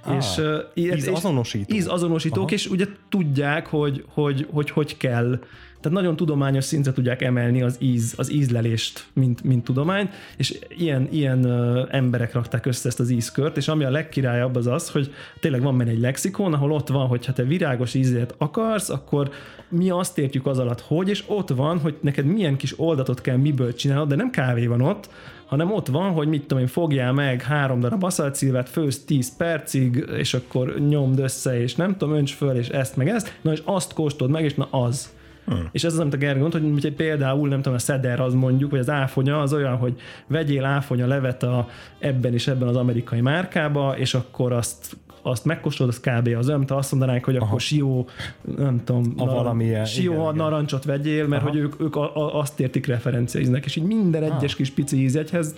[0.04, 1.76] Ah, és, uh, és- ízazonosítók.
[1.76, 2.52] Ízazonosítók, Aha.
[2.52, 5.38] és ugye tudják, hogy hogy, hogy hogy kell
[5.80, 11.08] tehát nagyon tudományos szintre tudják emelni az, íz, az ízlelést, mint, mint tudományt, és ilyen,
[11.10, 11.46] ilyen
[11.90, 15.78] emberek rakták össze ezt az ízkört, és ami a legkirályabb az az, hogy tényleg van
[15.78, 19.30] benne egy lexikon, ahol ott van, hogy ha te virágos ízét akarsz, akkor
[19.68, 23.36] mi azt értjük az alatt, hogy, és ott van, hogy neked milyen kis oldatot kell
[23.36, 25.08] miből csinálod, de nem kávé van ott,
[25.46, 30.04] hanem ott van, hogy mit tudom én, fogjál meg három darab aszalcilvet, főz 10 percig,
[30.16, 33.62] és akkor nyomd össze, és nem tudom, önts föl, és ezt meg ezt, na és
[33.64, 35.18] azt kóstold meg, és na az.
[35.50, 35.68] Hmm.
[35.72, 38.34] És ez az, amit a Gergő mondta, hogy ugye például nem tudom, a szeder az
[38.34, 42.76] mondjuk, vagy az áfonya az olyan, hogy vegyél áfonya levet a, ebben és ebben az
[42.76, 46.28] amerikai márkába, és akkor azt azt megkóstolod, az kb.
[46.38, 47.46] az olyan, azt mondanák, hogy Aha.
[47.46, 48.08] akkor sió,
[48.56, 50.34] nem tudom, A valamilyen- sió igen, igen.
[50.34, 51.50] narancsot vegyél, mert Aha.
[51.50, 55.54] hogy ők, ők a, a, azt értik referenciaíznek, és így minden egyes kis pici ízjegyhez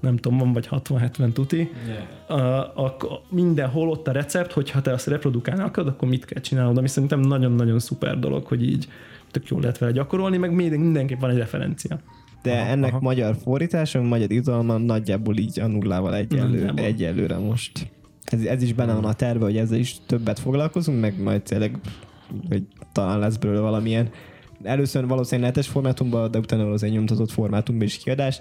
[0.00, 2.70] nem tudom, van vagy 60-70 tuti, yeah.
[2.74, 6.88] akkor mindenhol ott a recept, hogyha te azt reprodukálni akarod, akkor mit kell csinálnod, ami
[6.88, 8.88] szerintem nagyon-nagyon szuper dolog, hogy így
[9.32, 12.00] tök jól lehet vele gyakorolni, meg minden- mindenképp van egy referencia.
[12.42, 13.00] De aha, ennek aha.
[13.00, 17.90] magyar fordítása, magyar izalma nagyjából így a nullával egyenlő, egyelőre most.
[18.24, 21.78] Ez, ez is benne van a terve, hogy ezzel is többet foglalkozunk, meg majd tényleg,
[22.48, 22.62] hogy
[22.92, 24.10] talán lesz belőle valamilyen.
[24.62, 28.40] Először valószínűleg netes formátumban, de utána valószínűleg nyomtatott formátumban is kiadás.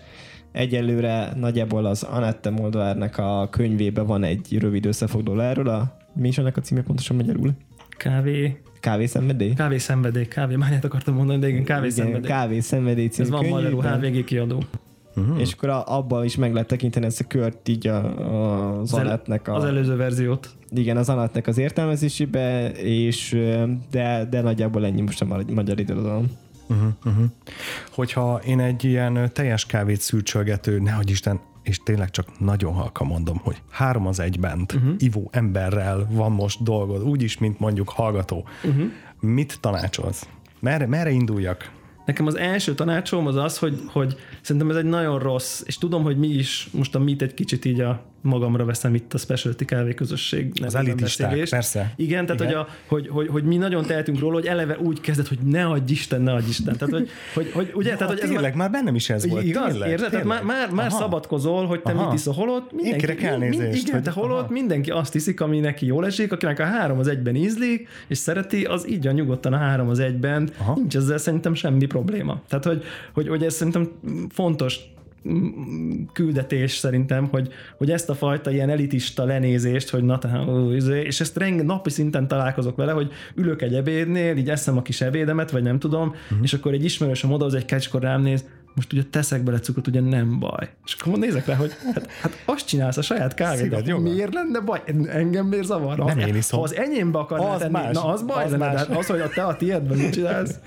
[0.51, 6.37] Egyelőre nagyjából az Anette Moldvárnak a könyvében van egy rövid összefoglaló erről, a, mi is
[6.37, 7.51] ennek a címe pontosan magyarul?
[7.97, 9.53] Kávé, Kávészenvedély?
[9.53, 12.29] kávé szenvedély, kávé, márját akartam mondani, de igen, kávé Igen, szenvedély.
[12.29, 14.01] Kávészenvedély című Ez van könyvében.
[14.01, 14.63] HVG kiadó.
[15.15, 15.39] Uh-huh.
[15.39, 18.93] És akkor a, abban is meg lehet tekinteni ezt a kört így a, a, az
[18.93, 20.49] Az, el, Anettnek a, az előző verziót.
[20.69, 23.37] igen, az Anettnek az értelmezésébe, és
[23.91, 26.25] de, de nagyjából ennyi most a magyar, irodalom.
[27.91, 33.37] Hogyha én egy ilyen teljes kávét szűrcsölgető, nehogy Isten, és tényleg csak nagyon halka mondom,
[33.37, 34.93] hogy három az egy bent, uh-huh.
[34.97, 38.47] ivó emberrel van most dolgod, úgyis, mint mondjuk hallgató.
[38.63, 38.91] Uh-huh.
[39.19, 40.27] Mit tanácsolsz?
[40.59, 41.71] Merre, merre induljak?
[42.05, 46.03] Nekem az első tanácsom az az, hogy, hogy szerintem ez egy nagyon rossz, és tudom,
[46.03, 49.65] hogy mi is most a mit egy kicsit így a magamra veszem itt a specialty
[49.65, 51.93] kávé közösség Az elitisták, persze.
[51.95, 52.53] Igen, tehát Igen.
[52.53, 55.65] Hogy, a, hogy, hogy, hogy, mi nagyon tehetünk róla, hogy eleve úgy kezdett, hogy ne
[55.65, 56.77] adj Isten, ne adj Isten.
[56.77, 59.43] Tehát, hogy, hogy, hogy ugye, tehát, hogy ez tényleg, már bennem is ez volt.
[59.43, 59.71] Igaz?
[59.71, 60.09] tényleg, Érzed?
[60.09, 60.45] Tehát tényleg.
[60.45, 60.97] már, már, már Aha.
[60.97, 62.05] szabadkozol, hogy te Aha.
[62.05, 64.51] mit iszol, holott mindenki, kérek elnézést, igen, hogy- te holott aha.
[64.51, 68.63] mindenki azt iszik, ami neki jól esik, akinek a három az egyben ízlik, és szereti,
[68.63, 70.49] az így a nyugodtan a három az egyben.
[70.57, 70.73] Aha.
[70.75, 72.41] Nincs ezzel szerintem semmi probléma.
[72.47, 73.89] Tehát, hogy, hogy, hogy ez szerintem
[74.29, 74.79] fontos
[76.13, 80.19] küldetés szerintem, hogy, hogy ezt a fajta ilyen elitista lenézést, hogy na
[80.75, 84.81] izé, és ezt renge, napi szinten találkozok vele, hogy ülök egy ebédnél, így eszem a
[84.81, 86.37] kis ebédemet, vagy nem tudom, uh-huh.
[86.41, 89.87] és akkor egy ismerősöm odahoz egy kecs, akkor rám néz, most ugye teszek bele cukrot,
[89.87, 90.69] ugye nem baj.
[90.85, 93.99] És akkor nézek rá, hogy hát, hát azt csinálsz a saját kávédat.
[93.99, 94.81] Miért lenne baj?
[95.07, 95.97] Engem miért zavar?
[95.97, 96.59] Nem én iszom.
[96.59, 97.93] Ha az enyémbe akarnál Az tenni, más.
[97.93, 98.73] na az baj Az lenne, más.
[98.73, 100.59] de hát az, hogy a te a tiédben mit csinálsz,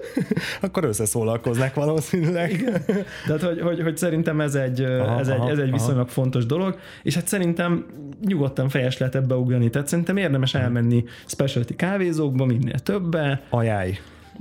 [0.60, 2.82] Akkor összeszólalkoznak valószínűleg.
[3.26, 5.76] Tehát, hogy, hogy, hogy szerintem ez egy, Aha, ez, egy, ez egy aha.
[5.76, 7.86] viszonylag fontos dolog, és hát szerintem
[8.24, 9.70] nyugodtan fejes lehet ebbe ugrani.
[9.70, 13.42] Tehát szerintem érdemes elmenni specialty kávézókba, minél többe.
[13.50, 13.98] Ajánlj.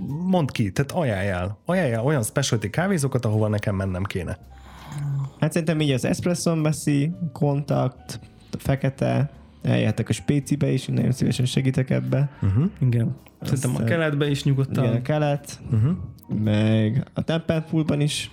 [0.07, 1.57] Mondd ki, tehát ajánljál.
[1.65, 4.37] Ajánljál olyan specialty kávézókat, ahova nekem mennem kéne.
[5.39, 8.19] Hát szerintem így az Espresso Embassy, Kontakt,
[8.51, 9.29] a Fekete,
[9.61, 12.29] eljöhetek a Spécibe is, én nagyon szívesen segítek ebbe.
[12.79, 13.15] Igen.
[13.41, 14.83] Szerintem a Aztán- keletbe is nyugodtan.
[14.83, 15.91] Igen, a kelet, uh-huh.
[16.43, 18.31] meg a Tempelpoolban is.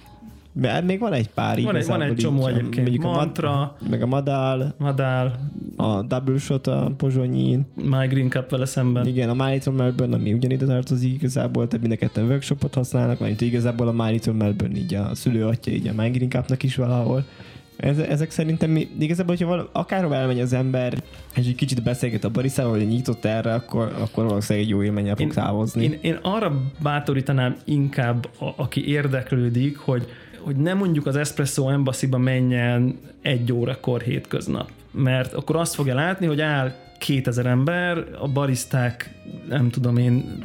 [0.55, 2.83] Mert még van egy pár Van egy- van egy csomó így, egyébként.
[2.89, 3.51] mondjuk a Mantra.
[3.51, 9.07] Mad- meg a Madál, Madál, a Double Shot a Pozsonyin, My Green Cup vele szemben.
[9.07, 13.19] igen, a My Little Melbourne, ami ugyanide tartozik igazából, tehát mind a ketten workshopot használnak,
[13.19, 16.77] mert igazából a My Little Melbourne így a szülőatja, így a My Green Cupnak is
[16.77, 17.25] valahol.
[17.77, 21.03] Ez, ezek szerintem mi, igazából, hogyha vala, akárhova elmegy az ember,
[21.35, 25.17] és egy kicsit beszélget a bariszával, hogy nyitott erre, akkor, akkor valószínűleg egy jó élménnyel
[25.17, 25.83] fog távozni.
[25.83, 30.07] Én, én arra bátorítanám inkább, a, aki érdeklődik, hogy,
[30.45, 34.71] hogy ne mondjuk az Espresso Embassy-ba menjen egy órakor hétköznap.
[34.91, 36.73] Mert akkor azt fogja látni, hogy áll
[37.03, 39.15] 2000 ember, a bariszták
[39.49, 40.39] nem tudom én,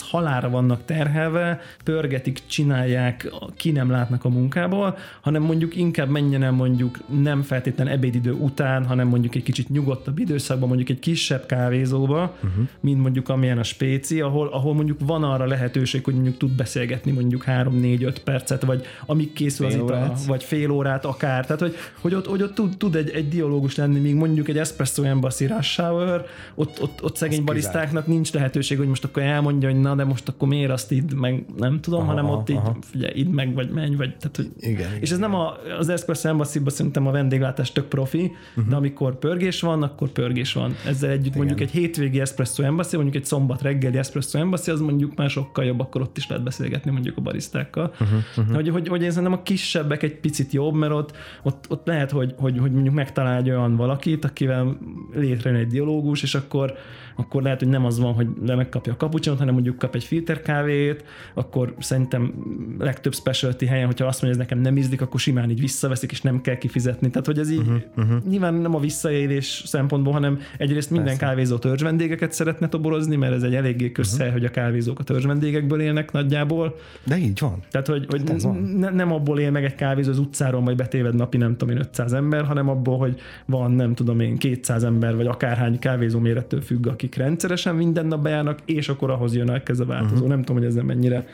[0.00, 6.52] halára vannak terhelve, pörgetik, csinálják, ki nem látnak a munkából, hanem mondjuk inkább menjen el
[6.52, 12.36] mondjuk nem feltétlen ebédidő után, hanem mondjuk egy kicsit nyugodtabb időszakban, mondjuk egy kisebb kávézóba,
[12.36, 12.68] uh-huh.
[12.80, 17.12] mint mondjuk amilyen a spéci, ahol, ahol mondjuk van arra lehetőség, hogy mondjuk tud beszélgetni
[17.12, 21.46] mondjuk 3-4-5 percet, vagy amíg készül Fél az ital, vagy fél órát akár.
[21.46, 24.58] Tehát, hogy, hogy ott, hogy ott tud, tud egy, egy dialógus lenni, míg mondjuk egy
[24.58, 25.46] espresso embassy
[25.88, 26.24] hour,
[26.54, 30.28] ott, ott, ott szegény barisztáknak nincs lehetőség, hogy most akkor elmondja, hogy na, de most
[30.28, 32.76] akkor miért azt idd meg, nem tudom, Aha, hanem ott így, aha.
[32.80, 36.28] figyelj, idd meg, vagy menj, vagy, tehát, hogy Igen, és ez nem a, az Espresso
[36.28, 38.70] embassy szerintem a vendéglátás tök profi, uh-huh.
[38.70, 40.74] de amikor pörgés van, akkor pörgés van.
[40.86, 41.38] Ezzel együtt Igen.
[41.38, 45.64] mondjuk egy hétvégi Espresso Embassy, mondjuk egy szombat reggeli Espresso Embassy, az mondjuk már sokkal
[45.64, 47.94] jobb, akkor ott is lehet beszélgetni mondjuk a barisztákkal.
[48.00, 48.54] Uh-huh, uh-huh.
[48.54, 52.10] Hogy, hogy, hogy én szerintem a kisebbek egy picit jobb, mert ott, ott, ott lehet,
[52.10, 54.78] hogy, hogy, hogy mondjuk megtalálj olyan olyan valakit, akivel
[55.14, 56.74] létrejön egy dialógus, és akkor
[57.16, 60.04] akkor lehet, hogy nem az van, hogy le megkapja a kapucsinot, hanem mondjuk kap egy
[60.04, 61.04] filterkávét,
[61.34, 62.34] akkor szerintem
[62.78, 66.10] legtöbb specialty helyen, hogyha azt mondja, hogy ez nekem nem ízlik, akkor simán így visszaveszik,
[66.10, 67.10] és nem kell kifizetni.
[67.10, 68.24] Tehát, hogy ez így uh-huh, uh-huh.
[68.28, 71.26] nyilván nem a visszaélés szempontból, hanem egyrészt minden Persze.
[71.26, 74.32] kávézó törzsvendégeket szeretne toborozni, mert ez egy eléggé közsze, uh-huh.
[74.32, 76.76] hogy a kávézók a törzsvendégekből élnek nagyjából.
[77.04, 77.62] De így van.
[77.70, 78.56] Tehát, hogy, hogy Hát van.
[78.56, 81.80] ne, nem abból él meg egy kávézó az utcáról, majd betéved napi nem tudom én
[81.80, 86.60] 500 ember, hanem abból, hogy van nem tudom én 200 ember, vagy akárhány kávézó mérettől
[86.60, 90.04] függ, akik rendszeresen minden nap bejárnak, és akkor ahhoz jön ez a változó.
[90.04, 90.14] Mhm.
[90.14, 90.28] Uh-huh.
[90.28, 91.26] Nem tudom, hogy ezzel mennyire,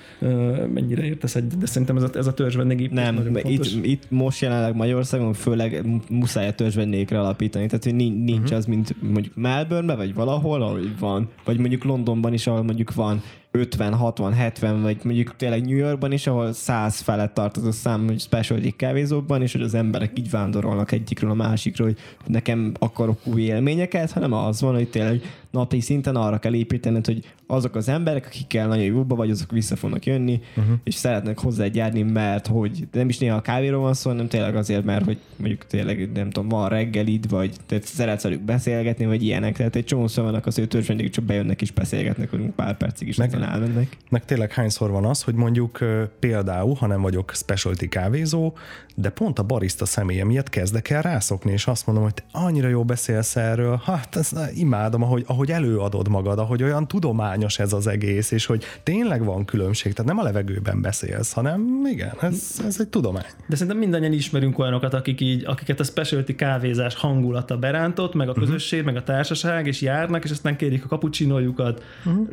[0.74, 4.76] mennyire értesz egy, de szerintem ez a, ez a törzsvendégi Nem, itt, itt most jelenleg
[4.76, 8.56] Magyarországon főleg muszáj a törzsvendékre alapítani, tehát hogy nincs, uh-huh.
[8.56, 13.22] az, mint mondjuk Melbourne vagy valahol, ahol van, vagy mondjuk Londonban is, ahol mondjuk van
[13.54, 17.72] 50, 60, 70, vagy mondjuk tényleg New Yorkban is, ahol 100 felett tart az a
[17.72, 21.96] szám, hogy specialty kávézókban, és hogy az emberek így vándorolnak egyikről a másikról, hogy
[22.26, 25.22] nekem akarok új élményeket, hanem az van, hogy tényleg
[25.52, 29.76] napi szinten arra kell építened, hogy azok az emberek, akikkel nagyon jóba vagy, azok vissza
[29.76, 30.74] fognak jönni, uh-huh.
[30.84, 34.56] és szeretnek hozzá járni, mert hogy nem is néha a kávéról van szó, hanem tényleg
[34.56, 39.22] azért, mert hogy mondjuk tényleg nem tudom, van reggelid, vagy tehát szeretsz velük beszélgetni, vagy
[39.22, 39.56] ilyenek.
[39.56, 43.08] Tehát egy csomó szó vannak az ő törzsvendég, csak bejönnek és beszélgetnek velünk pár percig,
[43.08, 43.96] és Meg- aztán elmennek.
[44.10, 45.78] Meg tényleg hányszor van az, hogy mondjuk
[46.18, 48.52] például, ha nem vagyok specialty kávézó,
[48.94, 52.68] de pont a barista személye miatt kezdek el rászokni, és azt mondom, hogy te annyira
[52.68, 57.86] jó beszélsz erről, hát ezt imádom, ahogy, ahogy előadod magad, ahogy olyan tudományos ez az
[57.86, 62.76] egész, és hogy tényleg van különbség, tehát nem a levegőben beszélsz, hanem igen, ez, ez
[62.80, 63.24] egy tudomány.
[63.46, 68.32] De szerintem mindannyian ismerünk olyanokat, akik így, akiket a specialty kávézás hangulata berántott, meg a
[68.32, 68.94] közösség, uh-huh.
[68.94, 71.84] meg a társaság, és járnak, és aztán kérik a kapucsinójukat.
[72.04, 72.28] Uh-huh.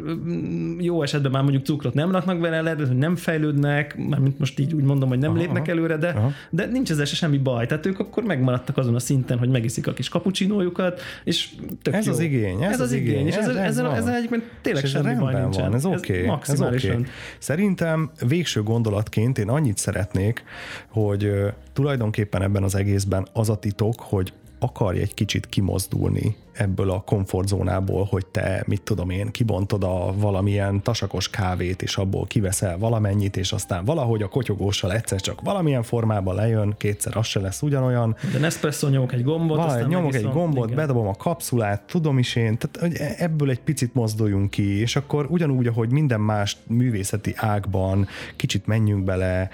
[0.79, 4.73] Jó esetben már mondjuk cukrot nem raknak vele, lehet, hogy nem fejlődnek, mármint most így
[4.73, 5.71] úgy mondom, hogy nem Aha, lépnek aha.
[5.71, 6.31] előre, de, Aha.
[6.49, 7.65] de nincs ezzel se semmi baj.
[7.65, 11.49] Tehát ők akkor megmaradtak azon a szinten, hogy megiszik a kis kapucsinójukat, és
[11.81, 12.11] tök Ez jó.
[12.11, 13.95] az igény, ez ez az az igény, igény, és ez, ez- ez ezzel, van.
[13.95, 15.63] ezzel egyébként tényleg És ez semmi baj nincsen.
[15.63, 16.13] van, ez oké.
[16.13, 16.91] Okay, maximálisan.
[16.91, 17.11] Ez okay.
[17.39, 20.43] Szerintem végső gondolatként én annyit szeretnék,
[20.87, 21.31] hogy
[21.73, 28.07] tulajdonképpen ebben az egészben az a titok, hogy akarj egy kicsit kimozdulni ebből a komfortzónából,
[28.09, 33.51] hogy te, mit tudom én, kibontod a valamilyen tasakos kávét, és abból kiveszel valamennyit, és
[33.51, 38.39] aztán valahogy a kotyogóssal egyszer csak valamilyen formában lejön, kétszer az se lesz ugyanolyan, De
[38.39, 40.75] Nespresso nyomok egy gombot, valahogy aztán nyomok egy gombot, Igen.
[40.75, 44.95] bedobom a kapszulát, tudom is én, tehát hogy e- ebből egy picit mozduljunk ki, és
[44.95, 49.49] akkor ugyanúgy, ahogy minden más művészeti ágban, kicsit menjünk bele,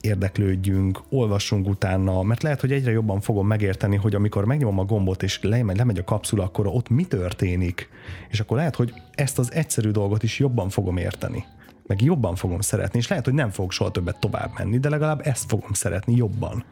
[0.00, 5.22] érdeklődjünk, olvassunk utána, mert lehet, hogy egyre jobban fogom megérteni, hogy amikor megnyomom a gombot,
[5.22, 7.88] és lemegy, lemegy a kapszula, akkor ott mi történik,
[8.28, 11.44] és akkor lehet, hogy ezt az egyszerű dolgot is jobban fogom érteni
[11.90, 15.20] meg jobban fogom szeretni, és lehet, hogy nem fogok soha többet tovább menni, de legalább
[15.24, 16.64] ezt fogom szeretni jobban.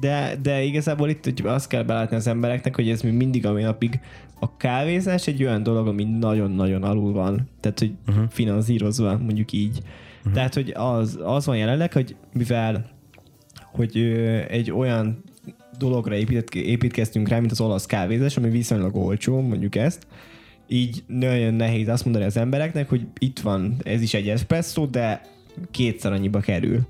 [0.00, 3.52] De, de igazából itt hogy azt kell belátni az embereknek, hogy ez még mindig a
[3.52, 4.00] mai napig
[4.38, 7.48] a kávézás egy olyan dolog, ami nagyon-nagyon alul van.
[7.60, 8.24] Tehát, hogy uh-huh.
[8.30, 9.82] finanszírozva, mondjuk így.
[10.22, 10.32] Uh-huh.
[10.32, 12.90] Tehát, hogy az, az van jelenleg, hogy mivel
[13.72, 15.22] hogy ö, egy olyan
[15.78, 20.06] dologra épített, építkeztünk rá, mint az olasz kávézás, ami viszonylag olcsó, mondjuk ezt,
[20.68, 25.20] így nagyon nehéz azt mondani az embereknek, hogy itt van, ez is egy espresso, de
[25.70, 26.80] kétszer annyiba kerül.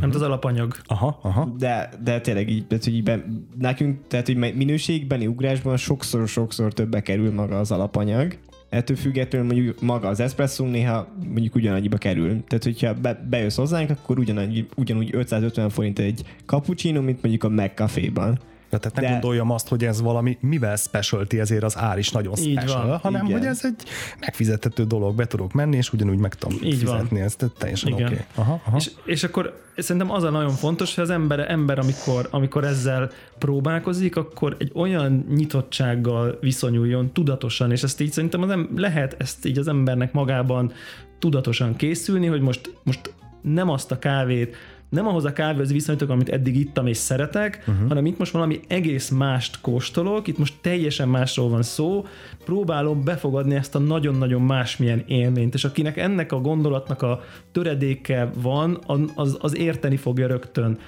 [0.00, 0.76] Nem az alapanyag.
[0.86, 1.54] Aha, aha.
[1.58, 3.24] De, de tényleg így, tehát, hogy így be,
[3.58, 8.36] nekünk, tehát hogy minőségbeni ugrásban sokszor-sokszor többe kerül maga az alapanyag.
[8.74, 12.44] Ettől függetlenül mondjuk maga az espresso néha mondjuk ugyanannyiba kerül.
[12.48, 17.48] Tehát, hogyha be, bejössz hozzánk, akkor ugyanannyi, ugyanúgy 550 forint egy cappuccino, mint mondjuk a
[17.48, 18.38] McCafé-ban.
[18.78, 22.36] Tehát ne De- gondoljam azt, hogy ez valami, mivel specialty, ezért az ár is nagyon
[22.38, 23.38] Így special, van, hanem igen.
[23.38, 23.88] hogy ez egy
[24.20, 26.96] megfizethető dolog, be tudok menni, és ugyanúgy meg tudom Így van.
[26.96, 28.02] fizetni, ez tehát teljesen oké.
[28.02, 28.18] Okay.
[28.34, 28.76] Aha, aha.
[28.76, 33.10] És, és akkor szerintem az a nagyon fontos, hogy az ember, ember amikor, amikor ezzel
[33.38, 39.46] próbálkozik, akkor egy olyan nyitottsággal viszonyuljon tudatosan, és ezt így szerintem az em- lehet ezt
[39.46, 40.72] így az embernek magában
[41.18, 44.56] tudatosan készülni, hogy most, most nem azt a kávét,
[44.94, 47.88] nem ahhoz a kávéhoz viszonyítok, amit eddig ittam és szeretek, uh-huh.
[47.88, 52.06] hanem itt most valami egész mást kóstolok, itt most teljesen másról van szó,
[52.44, 57.22] próbálom befogadni ezt a nagyon-nagyon másmilyen élményt, és akinek ennek a gondolatnak a
[57.52, 58.78] töredéke van,
[59.14, 60.78] az, az érteni fogja rögtön.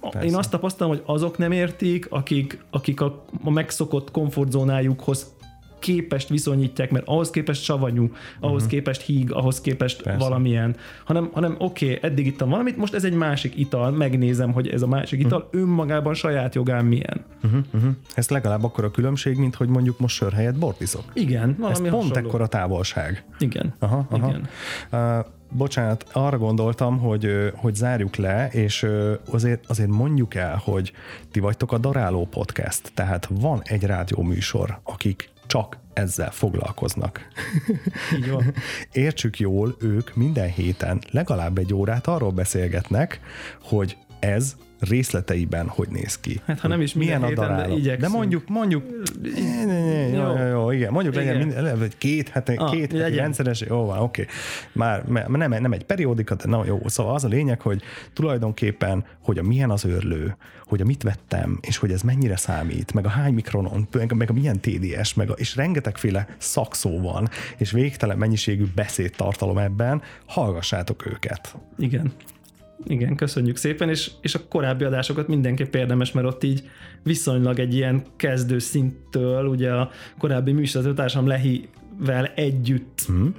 [0.00, 0.28] Persze.
[0.28, 5.36] Én azt tapasztalom, hogy azok nem értik, akik, akik a, a megszokott komfortzónájukhoz
[5.78, 8.70] képest viszonyítják, mert ahhoz képest savanyú, ahhoz uh-huh.
[8.70, 10.18] képest híg, ahhoz képest Persze.
[10.18, 14.68] Valamilyen, hanem, hanem oké, okay, eddig ittam valamit, most ez egy másik ital, megnézem, hogy
[14.68, 15.60] ez a másik ital uh-huh.
[15.60, 17.24] önmagában saját jogán milyen.
[17.44, 17.90] Uh-huh, uh-huh.
[18.14, 21.04] Ez legalább akkor a különbség, mint hogy mondjuk most sör helyett bort iszok.
[21.12, 22.28] Igen, Ez valami pont hasonló.
[22.28, 23.24] ekkora távolság.
[23.38, 24.28] Igen, Aha, aha.
[24.28, 24.48] igen.
[24.92, 28.86] Uh, bocsánat, arra gondoltam, hogy, hogy zárjuk le, és
[29.30, 30.92] azért, azért mondjuk el, hogy
[31.30, 37.28] ti vagytok a Daráló Podcast, tehát van egy rádióműsor, akik csak ezzel foglalkoznak.
[38.16, 38.54] Így van.
[38.92, 43.20] Értsük jól, ők minden héten legalább egy órát arról beszélgetnek,
[43.62, 46.40] hogy ez részleteiben hogy néz ki.
[46.46, 47.96] Hát, ha nem is milyen minden a héten, de.
[47.96, 48.84] De mondjuk, mondjuk,
[50.14, 50.46] jó, Jó.
[50.48, 51.46] jó, igen, mondjuk legyen Igen.
[51.46, 53.18] minden, lehet, hogy két hete, Ah, két heti legyen.
[53.18, 54.26] rendszeres, jó van, oké.
[54.72, 59.38] Már nem, nem egy periódika, de na jó, szóval az a lényeg, hogy tulajdonképpen, hogy
[59.38, 63.08] a milyen az őrlő, hogy a mit vettem, és hogy ez mennyire számít, meg a
[63.08, 68.18] hány mikronon, meg, meg a milyen TDS, meg a, és rengetegféle szakszó van, és végtelen
[68.18, 71.56] mennyiségű beszédtartalom ebben, hallgassátok őket.
[71.78, 72.12] Igen.
[72.84, 76.68] Igen, köszönjük szépen, és, és a korábbi adásokat mindenképp érdemes, mert ott így
[77.02, 83.34] viszonylag egy ilyen kezdő szinttől, ugye a korábbi műsorvezetőtársam Lehivel együtt hmm.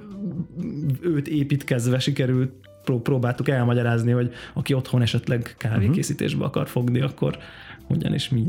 [1.01, 2.51] őt építkezve sikerült
[2.83, 7.37] pró- próbáltuk elmagyarázni, hogy aki otthon esetleg kávékészítésbe akar fogni, akkor
[7.87, 8.45] hogyan és mi,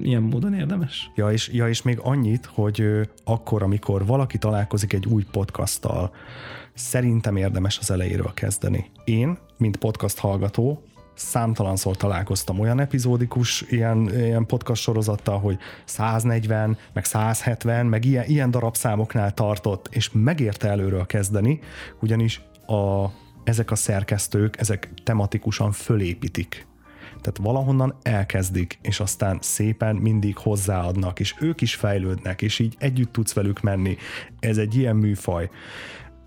[0.00, 1.10] milyen módon érdemes.
[1.16, 2.84] Ja és, ja, és még annyit, hogy
[3.24, 6.12] akkor, amikor valaki találkozik egy új podcasttal,
[6.74, 8.90] szerintem érdemes az elejéről kezdeni.
[9.04, 10.82] Én, mint podcast hallgató,
[11.14, 18.50] számtalanszor találkoztam olyan epizódikus ilyen, ilyen podcast sorozattal, hogy 140, meg 170, meg ilyen, ilyen
[18.50, 21.60] darabszámoknál tartott, és megérte előről kezdeni,
[22.00, 23.06] ugyanis a,
[23.44, 26.66] ezek a szerkesztők, ezek tematikusan fölépítik
[27.22, 33.12] tehát valahonnan elkezdik, és aztán szépen mindig hozzáadnak, és ők is fejlődnek, és így együtt
[33.12, 33.96] tudsz velük menni.
[34.40, 35.50] Ez egy ilyen műfaj.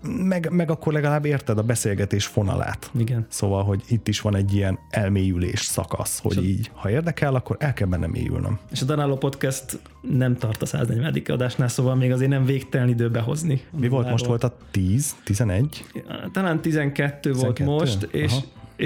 [0.08, 2.90] Meg, meg akkor legalább érted a beszélgetés fonalát.
[2.98, 3.26] Igen.
[3.28, 7.72] Szóval, hogy itt is van egy ilyen elmélyülés szakasz, hogy így, ha érdekel, akkor el
[7.72, 8.58] kell benne mélyülnöm.
[8.70, 11.22] És a Danáló Podcast nem tart a 140.
[11.26, 13.62] adásnál, szóval még azért nem végtelen idő behozni.
[13.70, 14.26] Mi volt most?
[14.26, 15.84] Volt a 10, 11?
[16.32, 17.70] Talán 12, 12 volt 12?
[17.70, 18.40] most, és, Aha.
[18.40, 18.44] és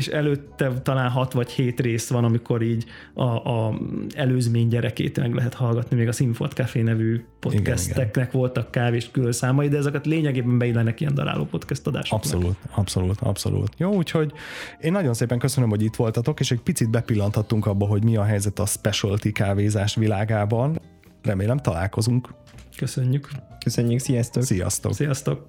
[0.09, 2.85] előtte talán 6 vagy 7 rész van, amikor így
[3.15, 3.79] a, a
[4.15, 9.69] előzmény gyerekét meg lehet hallgatni, még a Sinfot Café nevű podcasteknek voltak kávés külön számai,
[9.69, 12.33] de ezeket lényegében beillenek ilyen daráló podcast adásoknak.
[12.33, 13.73] Abszolút, abszolút, abszolút.
[13.77, 14.33] Jó, úgyhogy
[14.81, 18.25] én nagyon szépen köszönöm, hogy itt voltatok, és egy picit bepillanthattunk abba, hogy mi a
[18.25, 20.81] helyzet a specialty kávézás világában.
[21.23, 22.29] Remélem találkozunk.
[22.77, 23.29] Köszönjük.
[23.65, 24.43] Köszönjük, sziasztok!
[24.43, 24.95] Sziasztok!
[24.95, 25.49] Sziasztok!